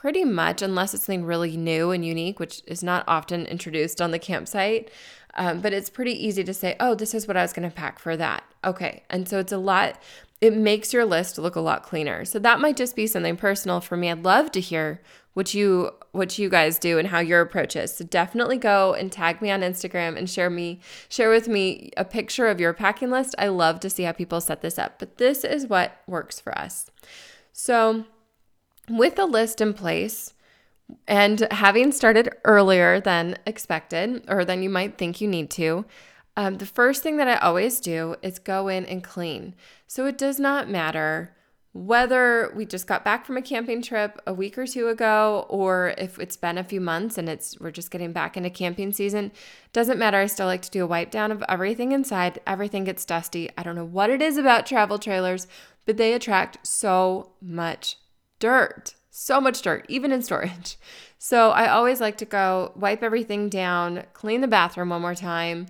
pretty 0.00 0.24
much, 0.24 0.62
unless 0.62 0.94
it's 0.94 1.04
something 1.04 1.26
really 1.26 1.58
new 1.58 1.90
and 1.90 2.06
unique, 2.06 2.40
which 2.40 2.62
is 2.66 2.82
not 2.82 3.04
often 3.06 3.44
introduced 3.44 4.00
on 4.00 4.12
the 4.12 4.18
campsite. 4.18 4.90
Um, 5.34 5.60
but 5.60 5.74
it's 5.74 5.90
pretty 5.90 6.12
easy 6.12 6.42
to 6.42 6.54
say, 6.54 6.74
oh, 6.80 6.94
this 6.94 7.12
is 7.12 7.28
what 7.28 7.36
I 7.36 7.42
was 7.42 7.52
going 7.52 7.68
to 7.68 7.74
pack 7.74 7.98
for 7.98 8.16
that. 8.16 8.42
Okay. 8.64 9.02
And 9.10 9.28
so 9.28 9.38
it's 9.38 9.52
a 9.52 9.58
lot, 9.58 10.00
it 10.40 10.56
makes 10.56 10.94
your 10.94 11.04
list 11.04 11.36
look 11.36 11.54
a 11.54 11.60
lot 11.60 11.82
cleaner. 11.82 12.24
So 12.24 12.38
that 12.38 12.60
might 12.60 12.78
just 12.78 12.96
be 12.96 13.06
something 13.06 13.36
personal 13.36 13.82
for 13.82 13.94
me. 13.94 14.10
I'd 14.10 14.24
love 14.24 14.50
to 14.52 14.60
hear 14.60 15.02
what 15.34 15.52
you 15.52 15.90
what 16.12 16.38
you 16.38 16.48
guys 16.48 16.76
do 16.78 16.98
and 16.98 17.08
how 17.08 17.20
your 17.20 17.42
approach 17.42 17.76
is. 17.76 17.94
So 17.94 18.04
definitely 18.04 18.56
go 18.56 18.94
and 18.94 19.12
tag 19.12 19.40
me 19.40 19.50
on 19.50 19.60
Instagram 19.60 20.16
and 20.16 20.28
share 20.28 20.50
me 20.50 20.80
share 21.08 21.30
with 21.30 21.46
me 21.46 21.90
a 21.96 22.04
picture 22.04 22.48
of 22.48 22.58
your 22.58 22.72
packing 22.72 23.10
list. 23.10 23.34
I 23.38 23.48
love 23.48 23.78
to 23.80 23.90
see 23.90 24.04
how 24.04 24.12
people 24.12 24.40
set 24.40 24.62
this 24.62 24.78
up, 24.78 24.98
but 24.98 25.18
this 25.18 25.44
is 25.44 25.66
what 25.66 26.00
works 26.08 26.40
for 26.40 26.58
us. 26.58 26.90
So 27.52 28.06
with 28.90 29.18
a 29.18 29.24
list 29.24 29.60
in 29.60 29.74
place 29.74 30.34
and 31.06 31.46
having 31.50 31.92
started 31.92 32.30
earlier 32.44 33.00
than 33.00 33.38
expected 33.46 34.24
or 34.28 34.44
than 34.44 34.62
you 34.62 34.70
might 34.70 34.98
think 34.98 35.20
you 35.20 35.28
need 35.28 35.50
to, 35.50 35.84
um, 36.36 36.58
the 36.58 36.66
first 36.66 37.02
thing 37.02 37.16
that 37.18 37.28
I 37.28 37.36
always 37.36 37.80
do 37.80 38.16
is 38.22 38.38
go 38.38 38.68
in 38.68 38.84
and 38.86 39.02
clean. 39.02 39.54
So 39.86 40.06
it 40.06 40.18
does 40.18 40.40
not 40.40 40.68
matter 40.68 41.36
whether 41.72 42.52
we 42.56 42.66
just 42.66 42.88
got 42.88 43.04
back 43.04 43.24
from 43.24 43.36
a 43.36 43.42
camping 43.42 43.80
trip 43.80 44.20
a 44.26 44.34
week 44.34 44.58
or 44.58 44.66
two 44.66 44.88
ago 44.88 45.46
or 45.48 45.94
if 45.98 46.18
it's 46.18 46.36
been 46.36 46.58
a 46.58 46.64
few 46.64 46.80
months 46.80 47.16
and 47.16 47.28
it's 47.28 47.60
we're 47.60 47.70
just 47.70 47.92
getting 47.92 48.12
back 48.12 48.36
into 48.36 48.50
camping 48.50 48.92
season. 48.92 49.30
Doesn't 49.72 49.98
matter. 49.98 50.18
I 50.18 50.26
still 50.26 50.46
like 50.46 50.62
to 50.62 50.70
do 50.70 50.82
a 50.82 50.86
wipe 50.88 51.12
down 51.12 51.30
of 51.30 51.44
everything 51.48 51.92
inside. 51.92 52.40
Everything 52.44 52.82
gets 52.82 53.04
dusty. 53.04 53.50
I 53.56 53.62
don't 53.62 53.76
know 53.76 53.84
what 53.84 54.10
it 54.10 54.20
is 54.20 54.36
about 54.36 54.66
travel 54.66 54.98
trailers 54.98 55.46
but 55.86 55.96
they 55.96 56.12
attract 56.12 56.64
so 56.66 57.32
much 57.40 57.96
dirt, 58.40 58.94
so 59.10 59.40
much 59.40 59.62
dirt, 59.62 59.86
even 59.88 60.12
in 60.12 60.22
storage. 60.22 60.76
So 61.22 61.50
I 61.50 61.68
always 61.68 62.00
like 62.00 62.16
to 62.16 62.24
go 62.24 62.72
wipe 62.74 63.02
everything 63.02 63.50
down, 63.50 64.04
clean 64.14 64.40
the 64.40 64.48
bathroom 64.48 64.88
one 64.88 65.02
more 65.02 65.14
time, 65.14 65.66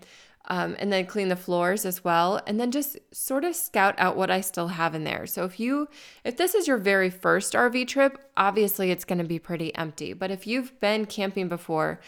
um, 0.46 0.76
and 0.78 0.92
then 0.92 1.06
clean 1.06 1.26
the 1.26 1.34
floors 1.34 1.84
as 1.84 2.04
well, 2.04 2.40
and 2.46 2.60
then 2.60 2.70
just 2.70 2.96
sort 3.12 3.44
of 3.44 3.56
scout 3.56 3.96
out 3.98 4.16
what 4.16 4.30
I 4.30 4.42
still 4.42 4.68
have 4.68 4.94
in 4.94 5.02
there. 5.02 5.26
So 5.26 5.44
if 5.44 5.58
you, 5.58 5.88
if 6.22 6.36
this 6.36 6.54
is 6.54 6.68
your 6.68 6.76
very 6.76 7.10
first 7.10 7.54
RV 7.54 7.88
trip, 7.88 8.30
obviously 8.36 8.92
it's 8.92 9.04
going 9.04 9.18
to 9.18 9.24
be 9.24 9.40
pretty 9.40 9.74
empty. 9.74 10.12
But 10.12 10.30
if 10.30 10.46
you've 10.46 10.78
been 10.78 11.04
camping 11.04 11.48
before, 11.48 11.98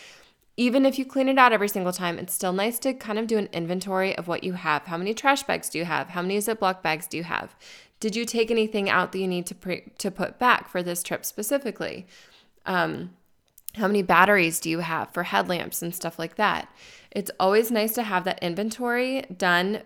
even 0.57 0.87
if 0.87 0.99
you 0.99 1.05
clean 1.05 1.29
it 1.29 1.39
out 1.39 1.53
every 1.53 1.69
single 1.69 1.93
time, 1.93 2.19
it's 2.19 2.35
still 2.35 2.53
nice 2.53 2.79
to 2.81 2.95
kind 2.95 3.19
of 3.19 3.27
do 3.27 3.39
an 3.39 3.49
inventory 3.53 4.17
of 4.17 4.29
what 4.29 4.45
you 4.45 4.53
have. 4.53 4.83
How 4.87 4.99
many 4.99 5.15
trash 5.15 5.43
bags 5.43 5.69
do 5.69 5.79
you 5.79 5.85
have? 5.85 6.11
How 6.11 6.23
many 6.23 6.39
Ziploc 6.39 6.83
bags 6.83 7.07
do 7.07 7.17
you 7.17 7.25
have? 7.25 7.57
Did 8.03 8.17
you 8.17 8.25
take 8.25 8.51
anything 8.51 8.91
out 8.91 9.13
that 9.13 9.21
you 9.21 9.29
need 9.29 9.47
to 9.47 9.55
pre- 9.55 9.93
to 9.99 10.11
put 10.11 10.41
back 10.41 10.69
for 10.69 10.83
this 10.83 11.05
trip 11.05 11.25
specifically? 11.25 12.05
Um, 12.67 13.11
how 13.77 13.87
many 13.87 14.03
batteries 14.03 14.59
do 14.59 14.69
you 14.69 14.81
have 14.81 15.15
for 15.15 15.23
headlamps 15.23 15.83
and 15.83 15.95
stuff 15.95 16.19
like 16.19 16.35
that? 16.35 16.69
It's 17.13 17.31
always 17.39 17.71
nice 17.71 17.93
to 17.93 18.03
have 18.03 18.25
that 18.25 18.43
inventory 18.43 19.23
done 19.37 19.83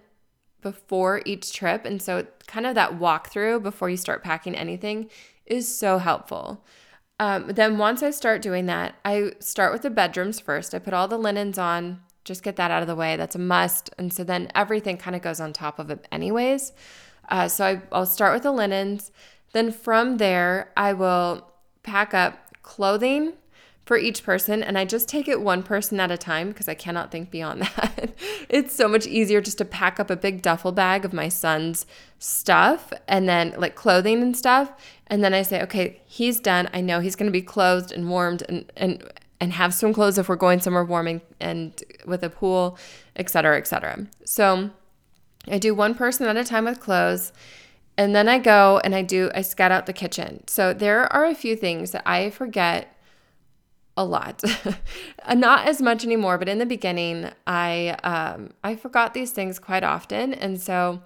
before 0.63 1.21
each 1.27 1.53
trip. 1.53 1.85
And 1.85 2.01
so, 2.01 2.27
kind 2.47 2.65
of 2.65 2.75
that 2.75 2.99
walkthrough 2.99 3.63
before 3.63 3.91
you 3.91 3.99
start 3.99 4.25
packing 4.25 4.55
anything 4.55 5.11
is 5.45 5.69
so 5.69 5.99
helpful. 5.99 6.65
Um, 7.21 7.49
then, 7.49 7.77
once 7.77 8.03
I 8.03 8.13
start 8.13 8.41
doing 8.41 8.65
that, 8.65 8.95
I 9.05 9.33
start 9.41 9.75
with 9.75 9.83
the 9.83 9.91
bedrooms 9.91 10.41
first. 10.41 10.75
I 10.75 10.79
put 10.79 10.95
all 10.95 11.07
the 11.07 11.19
linens 11.19 11.59
on, 11.59 12.01
just 12.25 12.43
get 12.43 12.57
that 12.57 12.71
out 12.71 12.81
of 12.81 12.89
the 12.89 12.97
way. 12.97 13.19
That's 13.19 13.37
a 13.37 13.39
must. 13.39 13.91
And 13.99 14.11
so, 14.11 14.25
then 14.25 14.51
everything 14.55 14.97
kind 14.97 15.15
of 15.15 15.21
goes 15.21 15.39
on 15.39 15.53
top 15.53 15.79
of 15.79 15.91
it, 15.91 16.09
anyways. 16.11 16.73
Uh, 17.29 17.49
so 17.49 17.65
I, 17.65 17.83
I'll 17.93 18.07
start 18.07 18.35
with 18.35 18.43
the 18.43 18.53
linens. 18.53 19.11
Then 19.53 19.73
from 19.73 20.19
there, 20.19 20.71
I 20.77 20.93
will 20.93 21.51
pack 21.83 22.15
up 22.15 22.55
clothing 22.63 23.35
for 23.85 23.97
each 23.97 24.25
person 24.25 24.65
and 24.65 24.77
I 24.77 24.85
just 24.85 25.09
take 25.09 25.29
it 25.29 25.41
one 25.41 25.63
person 25.63 26.01
at 26.01 26.11
a 26.11 26.19
time 26.19 26.49
because 26.49 26.69
I 26.69 26.75
cannot 26.75 27.13
think 27.13 27.31
beyond 27.31 27.63
that. 27.77 28.13
it's 28.49 28.75
so 28.75 28.89
much 28.89 29.07
easier 29.07 29.41
just 29.41 29.59
to 29.59 29.65
pack 29.65 30.01
up 30.01 30.11
a 30.11 30.17
big 30.17 30.43
duffel 30.43 30.73
bag 30.73 31.05
of 31.05 31.13
my 31.13 31.29
son's 31.29 31.87
stuff 32.19 32.93
and 33.07 33.29
then 33.29 33.55
like 33.57 33.77
clothing 33.77 34.23
and 34.23 34.37
stuff 34.37 34.73
and 35.09 35.23
then 35.23 35.35
I 35.35 35.43
say, 35.43 35.63
"Okay, 35.63 36.01
he's 36.05 36.41
done. 36.41 36.69
I 36.73 36.81
know 36.81 37.01
he's 37.01 37.17
going 37.17 37.27
to 37.27 37.33
be 37.33 37.43
clothed 37.43 37.93
and 37.93 38.11
warmed 38.11 38.43
and 38.49 38.71
and 38.77 39.05
and 39.41 39.53
have 39.53 39.75
some 39.75 39.93
clothes 39.93 40.19
if 40.19 40.29
we're 40.29 40.37
going 40.37 40.61
somewhere 40.61 40.85
warming 40.85 41.21
and 41.41 41.83
with 42.07 42.23
a 42.23 42.31
pool, 42.31 42.79
etc., 43.15 43.57
etc." 43.57 44.07
So, 44.25 44.71
I 45.49 45.59
do 45.59 45.75
one 45.75 45.95
person 45.95 46.27
at 46.27 46.37
a 46.37 46.45
time 46.45 46.65
with 46.65 46.81
clothes. 46.81 47.33
And 47.99 48.15
then 48.15 48.29
I 48.29 48.39
go 48.39 48.81
and 48.85 48.95
I 48.95 49.03
do, 49.03 49.31
I 49.35 49.41
scout 49.41 49.73
out 49.73 49.87
the 49.87 49.93
kitchen. 49.93 50.45
So 50.47 50.75
there 50.75 51.11
are 51.13 51.25
a 51.25 51.35
few 51.35 51.57
things 51.57 51.93
that 51.93 52.03
I 52.05 52.31
forget 52.31 52.97
a 53.97 54.05
lot. 54.05 54.43
Not 55.35 55.67
as 55.67 55.81
much 55.81 56.05
anymore, 56.05 56.39
but 56.39 56.49
in 56.49 56.59
the 56.59 56.67
beginning, 56.67 57.31
I 57.47 57.97
um, 58.05 58.51
I 58.63 58.77
forgot 58.77 59.15
these 59.15 59.33
things 59.33 59.59
quite 59.59 59.83
often, 59.83 60.35
and 60.35 60.61
so 60.61 61.03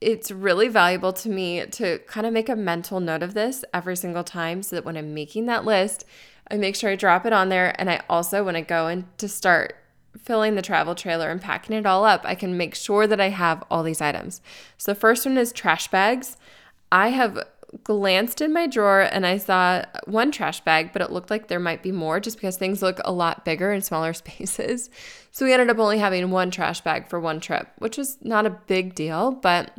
it's 0.00 0.30
really 0.30 0.68
valuable 0.68 1.12
to 1.12 1.28
me 1.28 1.66
to 1.66 1.98
kind 2.06 2.26
of 2.26 2.32
make 2.32 2.48
a 2.48 2.56
mental 2.56 3.00
note 3.00 3.22
of 3.22 3.34
this 3.34 3.64
every 3.74 3.96
single 3.96 4.24
time, 4.24 4.62
so 4.62 4.76
that 4.76 4.84
when 4.84 4.96
I'm 4.96 5.14
making 5.14 5.46
that 5.46 5.64
list, 5.64 6.04
I 6.50 6.56
make 6.56 6.76
sure 6.76 6.90
I 6.90 6.96
drop 6.96 7.26
it 7.26 7.32
on 7.32 7.48
there, 7.48 7.74
and 7.80 7.90
I 7.90 8.02
also 8.08 8.44
when 8.44 8.56
I 8.56 8.60
go 8.60 8.88
in 8.88 9.06
to 9.18 9.28
start 9.28 9.76
filling 10.18 10.54
the 10.54 10.62
travel 10.62 10.94
trailer 10.94 11.30
and 11.30 11.40
packing 11.40 11.76
it 11.76 11.86
all 11.86 12.04
up, 12.04 12.22
I 12.24 12.34
can 12.34 12.56
make 12.56 12.74
sure 12.74 13.06
that 13.06 13.20
I 13.20 13.30
have 13.30 13.64
all 13.70 13.82
these 13.82 14.00
items. 14.00 14.40
So 14.78 14.92
the 14.92 15.00
first 15.00 15.26
one 15.26 15.38
is 15.38 15.52
trash 15.52 15.88
bags. 15.88 16.36
I 16.90 17.08
have 17.08 17.38
glanced 17.84 18.40
in 18.40 18.52
my 18.52 18.66
drawer 18.66 19.00
and 19.00 19.26
I 19.26 19.38
saw 19.38 19.84
one 20.06 20.30
trash 20.30 20.60
bag, 20.60 20.92
but 20.92 21.00
it 21.00 21.10
looked 21.10 21.30
like 21.30 21.48
there 21.48 21.58
might 21.58 21.82
be 21.82 21.92
more 21.92 22.20
just 22.20 22.36
because 22.36 22.56
things 22.56 22.82
look 22.82 23.00
a 23.04 23.12
lot 23.12 23.44
bigger 23.44 23.72
in 23.72 23.80
smaller 23.80 24.12
spaces. 24.12 24.90
So 25.30 25.44
we 25.44 25.52
ended 25.52 25.70
up 25.70 25.78
only 25.78 25.98
having 25.98 26.30
one 26.30 26.50
trash 26.50 26.82
bag 26.82 27.08
for 27.08 27.18
one 27.18 27.40
trip, 27.40 27.68
which 27.78 27.96
was 27.96 28.18
not 28.22 28.46
a 28.46 28.50
big 28.50 28.94
deal, 28.94 29.32
but 29.32 29.76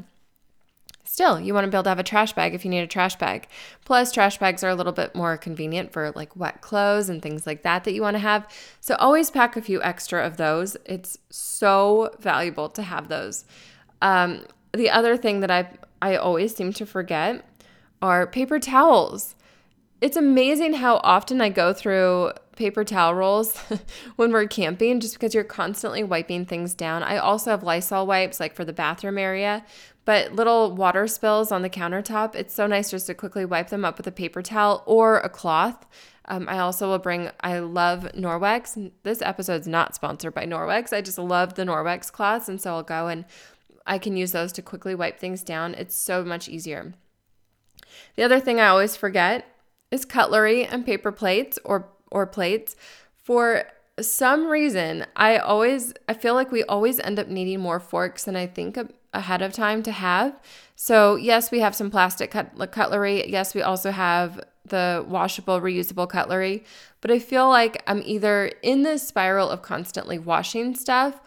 still, 1.13 1.39
you 1.39 1.53
want 1.53 1.63
to 1.63 1.69
be 1.69 1.77
able 1.77 1.83
to 1.83 1.89
have 1.89 1.99
a 1.99 2.03
trash 2.03 2.33
bag 2.33 2.55
if 2.55 2.65
you 2.65 2.71
need 2.71 2.81
a 2.81 2.87
trash 2.87 3.15
bag. 3.17 3.47
Plus, 3.85 4.11
trash 4.11 4.39
bags 4.39 4.63
are 4.63 4.69
a 4.69 4.75
little 4.75 4.91
bit 4.91 5.13
more 5.13 5.37
convenient 5.37 5.93
for 5.93 6.11
like 6.15 6.35
wet 6.35 6.61
clothes 6.61 7.07
and 7.07 7.21
things 7.21 7.45
like 7.45 7.61
that 7.61 7.83
that 7.83 7.93
you 7.93 8.01
want 8.01 8.15
to 8.15 8.19
have. 8.19 8.47
So, 8.81 8.95
always 8.95 9.29
pack 9.29 9.55
a 9.55 9.61
few 9.61 9.81
extra 9.83 10.25
of 10.25 10.37
those. 10.37 10.75
It's 10.85 11.19
so 11.29 12.15
valuable 12.19 12.67
to 12.69 12.81
have 12.81 13.09
those. 13.09 13.45
Um, 14.01 14.45
the 14.71 14.89
other 14.89 15.15
thing 15.15 15.41
that 15.41 15.51
I 15.51 15.69
I 16.01 16.15
always 16.15 16.55
seem 16.55 16.73
to 16.73 16.85
forget 16.85 17.45
are 18.01 18.25
paper 18.25 18.59
towels. 18.59 19.35
It's 20.01 20.17
amazing 20.17 20.73
how 20.73 20.97
often 20.97 21.39
I 21.39 21.49
go 21.49 21.73
through 21.73 22.33
paper 22.55 22.83
towel 22.83 23.15
rolls 23.15 23.57
when 24.15 24.31
we're 24.31 24.47
camping 24.47 24.99
just 24.99 25.13
because 25.13 25.33
you're 25.33 25.43
constantly 25.43 26.03
wiping 26.03 26.45
things 26.45 26.73
down. 26.73 27.03
I 27.03 27.17
also 27.17 27.51
have 27.51 27.63
Lysol 27.63 28.05
wipes 28.05 28.39
like 28.39 28.55
for 28.55 28.65
the 28.65 28.73
bathroom 28.73 29.17
area, 29.17 29.65
but 30.05 30.33
little 30.33 30.75
water 30.75 31.07
spills 31.07 31.51
on 31.51 31.61
the 31.61 31.69
countertop, 31.69 32.35
it's 32.35 32.53
so 32.53 32.67
nice 32.67 32.91
just 32.91 33.07
to 33.07 33.13
quickly 33.13 33.45
wipe 33.45 33.69
them 33.69 33.85
up 33.85 33.97
with 33.97 34.07
a 34.07 34.11
paper 34.11 34.41
towel 34.41 34.83
or 34.85 35.19
a 35.19 35.29
cloth. 35.29 35.85
Um, 36.25 36.47
I 36.47 36.59
also 36.59 36.89
will 36.89 36.99
bring, 36.99 37.29
I 37.41 37.59
love 37.59 38.09
Norwex. 38.15 38.91
This 39.03 39.21
episode's 39.21 39.67
not 39.67 39.95
sponsored 39.95 40.33
by 40.33 40.45
Norwex. 40.45 40.93
I 40.93 41.01
just 41.01 41.17
love 41.17 41.55
the 41.55 41.63
Norwex 41.63 42.11
cloths. 42.11 42.47
And 42.47 42.61
so 42.61 42.71
I'll 42.75 42.83
go 42.83 43.07
and 43.07 43.25
I 43.85 43.97
can 43.97 44.15
use 44.15 44.31
those 44.31 44.53
to 44.53 44.61
quickly 44.61 44.95
wipe 44.95 45.19
things 45.19 45.43
down. 45.43 45.73
It's 45.75 45.95
so 45.95 46.23
much 46.23 46.47
easier. 46.47 46.93
The 48.15 48.23
other 48.23 48.39
thing 48.39 48.59
I 48.59 48.67
always 48.67 48.95
forget 48.95 49.45
is 49.91 50.05
cutlery 50.05 50.65
and 50.65 50.85
paper 50.85 51.11
plates 51.11 51.59
or 51.63 51.89
or 52.11 52.25
plates. 52.25 52.75
For 53.15 53.65
some 53.99 54.47
reason, 54.47 55.05
I 55.15 55.37
always 55.37 55.93
I 56.07 56.13
feel 56.13 56.33
like 56.33 56.51
we 56.51 56.63
always 56.63 56.99
end 56.99 57.19
up 57.19 57.27
needing 57.27 57.59
more 57.59 57.79
forks 57.79 58.23
than 58.23 58.35
I 58.35 58.47
think 58.47 58.77
ahead 59.13 59.41
of 59.41 59.53
time 59.53 59.83
to 59.83 59.91
have. 59.91 60.39
So, 60.75 61.15
yes, 61.15 61.51
we 61.51 61.59
have 61.59 61.75
some 61.75 61.91
plastic 61.91 62.31
cut- 62.31 62.71
cutlery. 62.71 63.29
Yes, 63.29 63.53
we 63.53 63.61
also 63.61 63.91
have 63.91 64.41
the 64.65 65.05
washable, 65.07 65.61
reusable 65.61 66.09
cutlery. 66.09 66.63
But 67.01 67.11
I 67.11 67.19
feel 67.19 67.49
like 67.49 67.83
I'm 67.87 68.01
either 68.05 68.51
in 68.61 68.83
this 68.83 69.07
spiral 69.07 69.49
of 69.49 69.61
constantly 69.61 70.17
washing 70.17 70.75
stuff, 70.75 71.21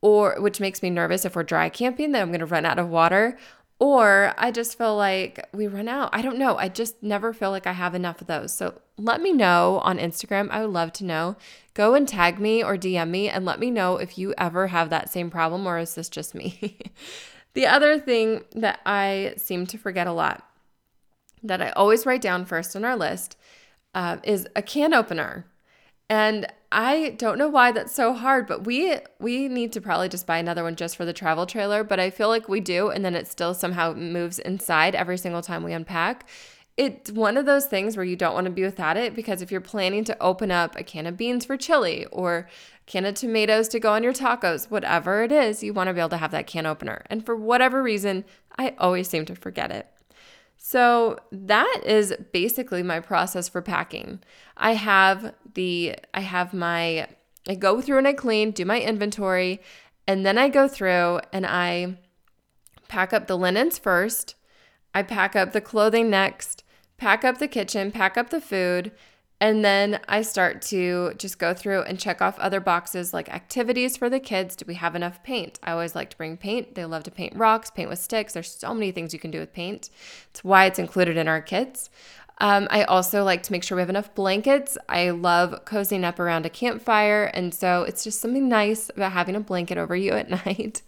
or 0.00 0.36
which 0.40 0.60
makes 0.60 0.82
me 0.82 0.90
nervous 0.90 1.24
if 1.24 1.36
we're 1.36 1.42
dry 1.42 1.68
camping 1.68 2.12
that 2.12 2.22
I'm 2.22 2.28
going 2.28 2.40
to 2.40 2.46
run 2.46 2.66
out 2.66 2.78
of 2.78 2.88
water, 2.88 3.38
or 3.78 4.32
I 4.38 4.50
just 4.52 4.78
feel 4.78 4.96
like 4.96 5.48
we 5.52 5.66
run 5.66 5.88
out. 5.88 6.10
I 6.12 6.22
don't 6.22 6.38
know. 6.38 6.56
I 6.56 6.68
just 6.68 7.02
never 7.02 7.32
feel 7.32 7.50
like 7.50 7.66
I 7.66 7.72
have 7.72 7.94
enough 7.94 8.20
of 8.20 8.28
those. 8.28 8.52
So 8.54 8.80
let 8.96 9.20
me 9.20 9.32
know 9.32 9.80
on 9.82 9.98
Instagram. 9.98 10.50
I 10.50 10.60
would 10.60 10.72
love 10.72 10.92
to 10.94 11.04
know. 11.04 11.36
Go 11.74 11.94
and 11.94 12.06
tag 12.06 12.38
me 12.38 12.62
or 12.62 12.76
DM 12.76 13.08
me 13.08 13.28
and 13.28 13.44
let 13.44 13.58
me 13.58 13.70
know 13.70 13.96
if 13.96 14.16
you 14.16 14.34
ever 14.38 14.68
have 14.68 14.90
that 14.90 15.10
same 15.10 15.30
problem 15.30 15.66
or 15.66 15.78
is 15.78 15.94
this 15.94 16.08
just 16.08 16.34
me? 16.34 16.78
the 17.54 17.66
other 17.66 17.98
thing 17.98 18.44
that 18.54 18.80
I 18.86 19.34
seem 19.36 19.66
to 19.66 19.78
forget 19.78 20.06
a 20.06 20.12
lot 20.12 20.48
that 21.42 21.60
I 21.60 21.70
always 21.70 22.06
write 22.06 22.20
down 22.20 22.44
first 22.44 22.76
on 22.76 22.84
our 22.84 22.96
list 22.96 23.36
uh, 23.94 24.18
is 24.22 24.46
a 24.54 24.62
can 24.62 24.94
opener. 24.94 25.46
And 26.08 26.46
I 26.70 27.10
don't 27.18 27.38
know 27.38 27.48
why 27.48 27.72
that's 27.72 27.94
so 27.94 28.12
hard, 28.12 28.46
but 28.46 28.64
we 28.64 28.96
we 29.18 29.48
need 29.48 29.72
to 29.72 29.80
probably 29.80 30.08
just 30.08 30.26
buy 30.26 30.38
another 30.38 30.62
one 30.62 30.76
just 30.76 30.96
for 30.96 31.04
the 31.04 31.12
travel 31.12 31.46
trailer, 31.46 31.84
but 31.84 32.00
I 32.00 32.10
feel 32.10 32.28
like 32.28 32.48
we 32.48 32.60
do 32.60 32.90
and 32.90 33.04
then 33.04 33.14
it 33.14 33.28
still 33.28 33.54
somehow 33.54 33.92
moves 33.92 34.38
inside 34.38 34.94
every 34.94 35.18
single 35.18 35.42
time 35.42 35.62
we 35.62 35.72
unpack. 35.72 36.28
It's 36.76 37.12
one 37.12 37.36
of 37.36 37.44
those 37.44 37.66
things 37.66 37.96
where 37.96 38.04
you 38.04 38.16
don't 38.16 38.34
want 38.34 38.46
to 38.46 38.50
be 38.50 38.62
without 38.62 38.96
it 38.96 39.14
because 39.14 39.42
if 39.42 39.52
you're 39.52 39.60
planning 39.60 40.04
to 40.04 40.22
open 40.22 40.50
up 40.50 40.74
a 40.76 40.82
can 40.82 41.06
of 41.06 41.18
beans 41.18 41.44
for 41.44 41.58
chili 41.58 42.06
or 42.06 42.48
can 42.86 43.04
of 43.04 43.14
tomatoes 43.14 43.68
to 43.68 43.80
go 43.80 43.92
on 43.92 44.02
your 44.02 44.12
tacos, 44.12 44.70
whatever 44.70 45.22
it 45.22 45.32
is, 45.32 45.62
you 45.62 45.72
want 45.72 45.88
to 45.88 45.94
be 45.94 46.00
able 46.00 46.10
to 46.10 46.16
have 46.16 46.32
that 46.32 46.46
can 46.46 46.66
opener. 46.66 47.04
And 47.06 47.24
for 47.24 47.36
whatever 47.36 47.82
reason, 47.82 48.24
I 48.58 48.74
always 48.78 49.08
seem 49.08 49.24
to 49.26 49.34
forget 49.34 49.70
it. 49.70 49.86
So 50.56 51.18
that 51.32 51.82
is 51.84 52.14
basically 52.32 52.82
my 52.82 53.00
process 53.00 53.48
for 53.48 53.62
packing. 53.62 54.20
I 54.56 54.74
have 54.74 55.34
the 55.54 55.96
I 56.14 56.20
have 56.20 56.54
my 56.54 57.08
I 57.48 57.56
go 57.56 57.80
through 57.80 57.98
and 57.98 58.08
I 58.08 58.12
clean, 58.12 58.52
do 58.52 58.64
my 58.64 58.80
inventory, 58.80 59.60
and 60.06 60.24
then 60.24 60.38
I 60.38 60.48
go 60.48 60.68
through 60.68 61.20
and 61.32 61.44
I 61.46 61.98
pack 62.86 63.12
up 63.12 63.26
the 63.26 63.36
linens 63.36 63.78
first. 63.78 64.36
I 64.94 65.02
pack 65.02 65.34
up 65.34 65.52
the 65.52 65.60
clothing 65.60 66.10
next, 66.10 66.62
pack 66.96 67.24
up 67.24 67.38
the 67.38 67.48
kitchen, 67.48 67.90
pack 67.90 68.16
up 68.16 68.30
the 68.30 68.40
food, 68.40 68.92
and 69.42 69.64
then 69.64 69.98
I 70.06 70.22
start 70.22 70.62
to 70.66 71.14
just 71.18 71.40
go 71.40 71.52
through 71.52 71.82
and 71.82 71.98
check 71.98 72.22
off 72.22 72.38
other 72.38 72.60
boxes 72.60 73.12
like 73.12 73.28
activities 73.28 73.96
for 73.96 74.08
the 74.08 74.20
kids. 74.20 74.54
Do 74.54 74.64
we 74.68 74.74
have 74.74 74.94
enough 74.94 75.20
paint? 75.24 75.58
I 75.64 75.72
always 75.72 75.96
like 75.96 76.10
to 76.10 76.16
bring 76.16 76.36
paint. 76.36 76.76
They 76.76 76.84
love 76.84 77.02
to 77.02 77.10
paint 77.10 77.34
rocks, 77.34 77.68
paint 77.68 77.88
with 77.88 77.98
sticks. 77.98 78.34
There's 78.34 78.54
so 78.54 78.72
many 78.72 78.92
things 78.92 79.12
you 79.12 79.18
can 79.18 79.32
do 79.32 79.40
with 79.40 79.52
paint. 79.52 79.90
It's 80.30 80.44
why 80.44 80.66
it's 80.66 80.78
included 80.78 81.16
in 81.16 81.26
our 81.26 81.40
kits. 81.40 81.90
Um, 82.38 82.68
I 82.70 82.84
also 82.84 83.24
like 83.24 83.42
to 83.42 83.50
make 83.50 83.64
sure 83.64 83.74
we 83.74 83.82
have 83.82 83.90
enough 83.90 84.14
blankets. 84.14 84.78
I 84.88 85.10
love 85.10 85.64
cozying 85.64 86.04
up 86.04 86.20
around 86.20 86.46
a 86.46 86.50
campfire. 86.50 87.24
And 87.24 87.52
so 87.52 87.82
it's 87.82 88.04
just 88.04 88.20
something 88.20 88.48
nice 88.48 88.90
about 88.90 89.10
having 89.10 89.34
a 89.34 89.40
blanket 89.40 89.76
over 89.76 89.96
you 89.96 90.12
at 90.12 90.30
night. 90.30 90.82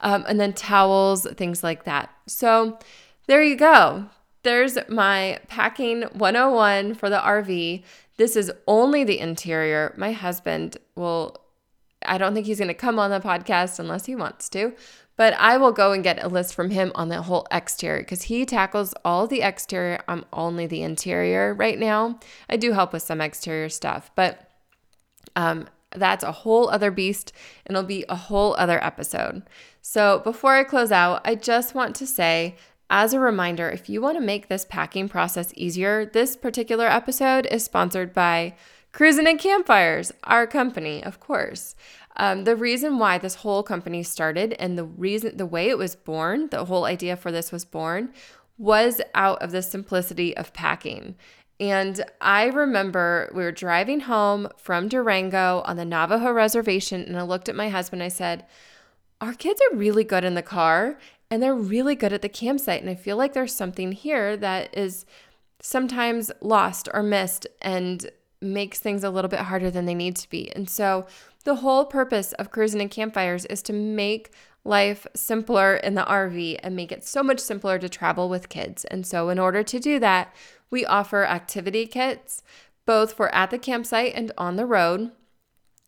Um, 0.00 0.24
and 0.26 0.40
then 0.40 0.52
towels, 0.52 1.28
things 1.36 1.62
like 1.62 1.84
that. 1.84 2.12
So 2.26 2.76
there 3.28 3.44
you 3.44 3.54
go 3.54 4.10
there's 4.42 4.78
my 4.88 5.38
packing 5.48 6.02
101 6.02 6.94
for 6.94 7.10
the 7.10 7.18
RV. 7.18 7.82
This 8.16 8.36
is 8.36 8.52
only 8.66 9.04
the 9.04 9.18
interior. 9.18 9.94
My 9.96 10.12
husband 10.12 10.76
will, 10.94 11.36
I 12.04 12.18
don't 12.18 12.34
think 12.34 12.46
he's 12.46 12.58
going 12.58 12.68
to 12.68 12.74
come 12.74 12.98
on 12.98 13.10
the 13.10 13.20
podcast 13.20 13.78
unless 13.78 14.06
he 14.06 14.14
wants 14.14 14.48
to, 14.50 14.74
but 15.16 15.34
I 15.34 15.58
will 15.58 15.72
go 15.72 15.92
and 15.92 16.02
get 16.02 16.22
a 16.22 16.28
list 16.28 16.54
from 16.54 16.70
him 16.70 16.92
on 16.94 17.08
the 17.08 17.22
whole 17.22 17.46
exterior 17.50 18.00
because 18.00 18.22
he 18.22 18.46
tackles 18.46 18.94
all 19.04 19.26
the 19.26 19.42
exterior. 19.42 20.00
I'm 20.08 20.24
only 20.32 20.66
the 20.66 20.82
interior 20.82 21.52
right 21.54 21.78
now. 21.78 22.18
I 22.48 22.56
do 22.56 22.72
help 22.72 22.92
with 22.92 23.02
some 23.02 23.20
exterior 23.20 23.68
stuff, 23.68 24.10
but 24.14 24.50
um, 25.36 25.68
that's 25.94 26.24
a 26.24 26.32
whole 26.32 26.68
other 26.70 26.90
beast 26.90 27.32
and 27.66 27.76
it'll 27.76 27.86
be 27.86 28.04
a 28.08 28.16
whole 28.16 28.54
other 28.56 28.82
episode. 28.84 29.42
So 29.82 30.20
before 30.20 30.54
I 30.54 30.64
close 30.64 30.92
out, 30.92 31.20
I 31.24 31.34
just 31.34 31.74
want 31.74 31.96
to 31.96 32.06
say 32.06 32.56
as 32.90 33.14
a 33.14 33.20
reminder, 33.20 33.70
if 33.70 33.88
you 33.88 34.02
want 34.02 34.18
to 34.18 34.22
make 34.22 34.48
this 34.48 34.64
packing 34.64 35.08
process 35.08 35.52
easier, 35.56 36.04
this 36.04 36.36
particular 36.36 36.86
episode 36.86 37.46
is 37.46 37.64
sponsored 37.64 38.12
by 38.12 38.54
Cruising 38.90 39.28
and 39.28 39.38
Campfires, 39.38 40.10
our 40.24 40.48
company, 40.48 41.02
of 41.02 41.20
course. 41.20 41.76
Um, 42.16 42.42
the 42.42 42.56
reason 42.56 42.98
why 42.98 43.18
this 43.18 43.36
whole 43.36 43.62
company 43.62 44.02
started 44.02 44.54
and 44.54 44.76
the 44.76 44.84
reason, 44.84 45.36
the 45.36 45.46
way 45.46 45.68
it 45.68 45.78
was 45.78 45.94
born, 45.94 46.48
the 46.50 46.64
whole 46.64 46.84
idea 46.84 47.16
for 47.16 47.30
this 47.30 47.52
was 47.52 47.64
born, 47.64 48.12
was 48.58 49.00
out 49.14 49.40
of 49.40 49.52
the 49.52 49.62
simplicity 49.62 50.36
of 50.36 50.52
packing. 50.52 51.14
And 51.60 52.02
I 52.20 52.46
remember 52.46 53.30
we 53.32 53.44
were 53.44 53.52
driving 53.52 54.00
home 54.00 54.48
from 54.56 54.88
Durango 54.88 55.62
on 55.64 55.76
the 55.76 55.84
Navajo 55.84 56.32
reservation, 56.32 57.02
and 57.02 57.16
I 57.16 57.22
looked 57.22 57.48
at 57.48 57.54
my 57.54 57.68
husband. 57.68 58.02
I 58.02 58.08
said, 58.08 58.46
Our 59.20 59.34
kids 59.34 59.60
are 59.70 59.76
really 59.76 60.02
good 60.02 60.24
in 60.24 60.34
the 60.34 60.42
car 60.42 60.98
and 61.30 61.42
they're 61.42 61.54
really 61.54 61.94
good 61.94 62.12
at 62.12 62.22
the 62.22 62.28
campsite. 62.28 62.80
And 62.80 62.90
I 62.90 62.94
feel 62.94 63.16
like 63.16 63.32
there's 63.32 63.54
something 63.54 63.92
here 63.92 64.36
that 64.36 64.76
is 64.76 65.06
sometimes 65.60 66.32
lost 66.40 66.88
or 66.92 67.02
missed 67.02 67.46
and 67.62 68.10
makes 68.40 68.78
things 68.78 69.04
a 69.04 69.10
little 69.10 69.28
bit 69.28 69.40
harder 69.40 69.70
than 69.70 69.84
they 69.84 69.94
need 69.94 70.16
to 70.16 70.28
be. 70.30 70.50
And 70.52 70.68
so 70.68 71.06
the 71.44 71.56
whole 71.56 71.84
purpose 71.84 72.32
of 72.34 72.50
cruising 72.50 72.80
and 72.80 72.90
campfires 72.90 73.44
is 73.46 73.62
to 73.62 73.72
make 73.72 74.32
life 74.64 75.06
simpler 75.14 75.76
in 75.76 75.94
the 75.94 76.02
RV 76.02 76.58
and 76.62 76.76
make 76.76 76.92
it 76.92 77.04
so 77.04 77.22
much 77.22 77.38
simpler 77.38 77.78
to 77.78 77.88
travel 77.88 78.28
with 78.28 78.48
kids. 78.48 78.84
And 78.86 79.06
so 79.06 79.28
in 79.28 79.38
order 79.38 79.62
to 79.62 79.78
do 79.78 79.98
that, 80.00 80.34
we 80.70 80.84
offer 80.84 81.24
activity 81.24 81.86
kits 81.86 82.42
both 82.86 83.12
for 83.12 83.32
at 83.34 83.50
the 83.50 83.58
campsite 83.58 84.12
and 84.14 84.32
on 84.36 84.56
the 84.56 84.66
road. 84.66 85.12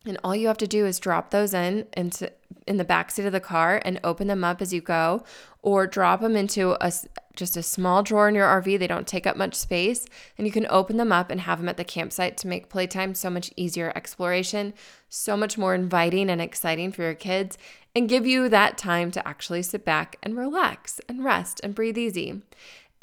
And 0.05 0.17
all 0.23 0.35
you 0.35 0.47
have 0.47 0.57
to 0.57 0.67
do 0.67 0.85
is 0.85 0.99
drop 0.99 1.31
those 1.31 1.53
in 1.53 1.87
into 1.95 2.31
in 2.67 2.77
the 2.77 2.83
back 2.83 3.11
seat 3.11 3.25
of 3.25 3.31
the 3.31 3.39
car 3.39 3.81
and 3.83 3.99
open 4.03 4.27
them 4.27 4.43
up 4.43 4.61
as 4.61 4.73
you 4.73 4.81
go 4.81 5.23
or 5.61 5.87
drop 5.87 6.21
them 6.21 6.35
into 6.35 6.75
a 6.85 6.91
just 7.35 7.57
a 7.57 7.63
small 7.63 8.03
drawer 8.03 8.29
in 8.29 8.35
your 8.35 8.47
RV. 8.47 8.77
They 8.77 8.87
don't 8.87 9.07
take 9.07 9.25
up 9.25 9.35
much 9.35 9.55
space 9.55 10.05
and 10.37 10.45
you 10.45 10.53
can 10.53 10.67
open 10.69 10.97
them 10.97 11.11
up 11.11 11.31
and 11.31 11.41
have 11.41 11.59
them 11.59 11.69
at 11.69 11.77
the 11.77 11.83
campsite 11.83 12.37
to 12.37 12.47
make 12.47 12.69
playtime 12.69 13.15
so 13.15 13.29
much 13.29 13.51
easier 13.55 13.91
exploration, 13.95 14.73
so 15.09 15.35
much 15.35 15.57
more 15.57 15.73
inviting 15.73 16.29
and 16.29 16.41
exciting 16.41 16.91
for 16.91 17.01
your 17.01 17.15
kids 17.15 17.57
and 17.95 18.09
give 18.09 18.25
you 18.25 18.49
that 18.49 18.77
time 18.77 19.09
to 19.11 19.27
actually 19.27 19.63
sit 19.63 19.85
back 19.85 20.17
and 20.21 20.37
relax 20.37 20.99
and 21.07 21.23
rest 21.23 21.59
and 21.63 21.75
breathe 21.75 21.97
easy. 21.97 22.41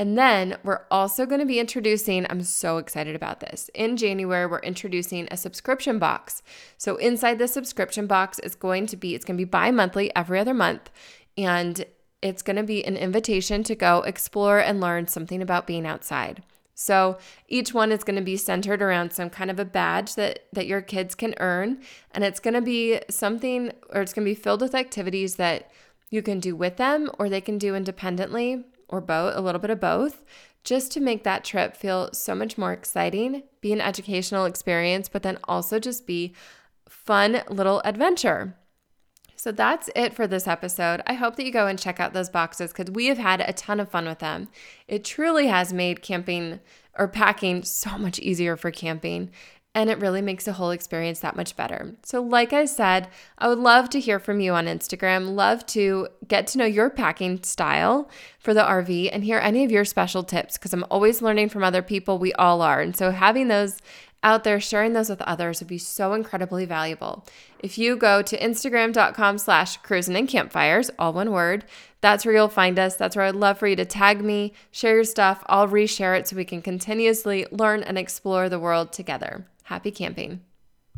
And 0.01 0.17
then 0.17 0.57
we're 0.65 0.87
also 0.91 1.27
going 1.27 1.41
to 1.41 1.47
be 1.47 1.61
introducing, 1.61 2.27
I'm 2.31 2.43
so 2.43 2.79
excited 2.79 3.15
about 3.15 3.41
this. 3.41 3.69
In 3.75 3.99
January, 3.99 4.47
we're 4.47 4.61
introducing 4.61 5.29
a 5.31 5.37
subscription 5.37 5.99
box. 5.99 6.43
So 6.79 6.97
inside 6.97 7.39
the 7.39 7.47
subscription 7.47 8.07
box 8.07 8.39
is 8.39 8.55
going 8.55 8.87
to 8.87 8.97
be, 8.97 9.15
it's 9.15 9.27
going 9.27 9.37
to 9.37 9.45
be 9.45 9.51
bi-monthly 9.51 10.11
every 10.17 10.39
other 10.39 10.55
month. 10.55 10.89
And 11.37 11.85
it's 12.23 12.41
going 12.41 12.57
to 12.57 12.63
be 12.63 12.83
an 12.83 12.97
invitation 12.97 13.63
to 13.65 13.75
go 13.75 13.99
explore 13.99 14.59
and 14.59 14.81
learn 14.81 15.07
something 15.07 15.43
about 15.43 15.67
being 15.67 15.85
outside. 15.85 16.45
So 16.75 17.19
each 17.47 17.75
one 17.75 17.93
is 17.93 18.03
going 18.03 18.17
to 18.17 18.23
be 18.23 18.39
centered 18.39 18.81
around 18.81 19.13
some 19.13 19.29
kind 19.29 19.51
of 19.51 19.61
a 19.61 19.67
badge 19.67 20.15
that 20.15 20.47
that 20.55 20.67
your 20.67 20.81
kids 20.81 21.15
can 21.15 21.35
earn 21.41 21.83
and 22.13 22.25
it's 22.25 22.41
going 22.41 22.55
to 22.55 22.63
be 22.63 23.03
something 23.11 23.71
or 23.91 24.01
it's 24.01 24.15
going 24.15 24.25
to 24.25 24.31
be 24.31 24.35
filled 24.35 24.63
with 24.63 24.75
activities 24.75 25.37
that 25.37 25.71
you 26.09 26.23
can 26.23 26.41
do 26.41 26.57
with 26.57 26.79
them 26.79 27.11
or 27.19 27.29
they 27.29 27.43
can 27.43 27.59
do 27.59 27.75
independently 27.75 28.65
or 28.91 29.01
both, 29.01 29.35
a 29.37 29.41
little 29.41 29.61
bit 29.61 29.71
of 29.71 29.81
both, 29.81 30.25
just 30.63 30.93
to 30.93 31.01
make 31.01 31.25
that 31.25 31.45
trip 31.45 31.75
feel 31.75 32.11
so 32.13 32.35
much 32.35 32.59
more 32.59 32.73
exciting, 32.73 33.45
be 33.61 33.73
an 33.73 33.81
educational 33.81 34.45
experience, 34.45 35.09
but 35.09 35.23
then 35.23 35.39
also 35.45 35.79
just 35.79 36.07
be 36.07 36.35
fun 36.89 37.43
little 37.49 37.81
adventure. 37.85 38.57
So 39.37 39.53
that's 39.53 39.89
it 39.97 40.13
for 40.13 40.27
this 40.27 40.47
episode. 40.47 41.01
I 41.07 41.15
hope 41.15 41.37
that 41.37 41.47
you 41.47 41.53
go 41.53 41.67
and 41.67 41.79
check 41.79 41.99
out 41.99 42.13
those 42.13 42.29
boxes 42.29 42.73
because 42.73 42.91
we 42.93 43.07
have 43.07 43.17
had 43.17 43.41
a 43.41 43.55
ton 43.55 43.81
of 43.81 43.89
fun 43.89 44.05
with 44.05 44.19
them. 44.19 44.49
It 44.87 45.03
truly 45.03 45.47
has 45.47 45.73
made 45.73 46.03
camping 46.03 46.61
or 46.99 47.09
packing 47.09 47.63
so 47.63 47.97
much 47.97 48.19
easier 48.19 48.55
for 48.59 48.71
camping 48.71 49.31
and 49.75 49.89
it 49.89 50.01
really 50.01 50.21
makes 50.21 50.47
the 50.47 50.55
whole 50.55 50.73
experience 50.73 51.21
that 51.21 51.37
much 51.37 51.55
better. 51.57 51.95
So, 52.03 52.21
like 52.21 52.53
I 52.53 52.65
said, 52.65 53.09
I 53.39 53.49
would 53.49 53.59
love 53.59 53.89
to 53.91 54.01
hear 54.01 54.19
from 54.19 54.41
you 54.41 54.53
on 54.53 54.67
Instagram, 54.67 55.35
love 55.35 55.65
to 55.67 56.09
get 56.27 56.49
to 56.49 56.59
know 56.59 56.65
your 56.65 56.91
packing 56.91 57.43
style 57.45 58.11
for 58.41 58.53
the 58.53 58.63
RV 58.63 59.11
and 59.13 59.23
hear 59.23 59.39
any 59.39 59.65
of 59.65 59.71
your 59.71 59.85
special 59.85 60.25
tips 60.25 60.59
because 60.59 60.73
I'm 60.73 60.85
always 60.91 61.23
learning 61.23 61.51
from 61.51 61.63
other 61.63 61.83
people. 61.83 62.19
We 62.19 62.33
all 62.33 62.63
are. 62.63 62.81
And 62.81 62.97
so, 62.97 63.13
having 63.13 63.49
those 63.49 63.79
out 64.23 64.45
there 64.45 64.61
sharing 64.61 64.93
those 64.93 65.09
with 65.09 65.23
others 65.23 65.61
would 65.61 65.69
be 65.69 65.79
so 65.79 66.13
incredibly 66.13 66.65
valuable. 66.67 67.25
If 67.59 67.79
you 67.79 67.97
go 67.97 68.23
to 68.23 68.39
instagram.com 68.39 69.39
slash 69.39 69.79
cruising 69.79 70.17
and 70.17 70.29
campfires, 70.29 70.91
all 70.99 71.13
one 71.13 71.31
word, 71.31 71.65
that's 72.01 72.25
where 72.25 72.35
you'll 72.35 72.49
find 72.49 72.79
us. 72.79 72.97
That's 72.97 73.17
where 73.17 73.27
I'd 73.27 73.35
love 73.35 73.59
for 73.59 73.67
you 73.67 73.77
to 73.77 73.85
tag 73.85 74.23
me, 74.23 74.53
share 74.71 74.97
your 74.97 75.05
stuff. 75.05 75.43
I'll 75.47 75.69
reshare 75.69 76.19
it 76.19 76.29
so 76.29 76.37
we 76.37 76.45
can 76.45 76.63
continuously 76.63 77.47
learn 77.51 77.83
and 77.83 77.97
explore 77.97 78.49
the 78.49 78.59
world 78.59 78.93
together. 78.93 79.47
Happy 79.71 79.93
camping. 79.93 80.41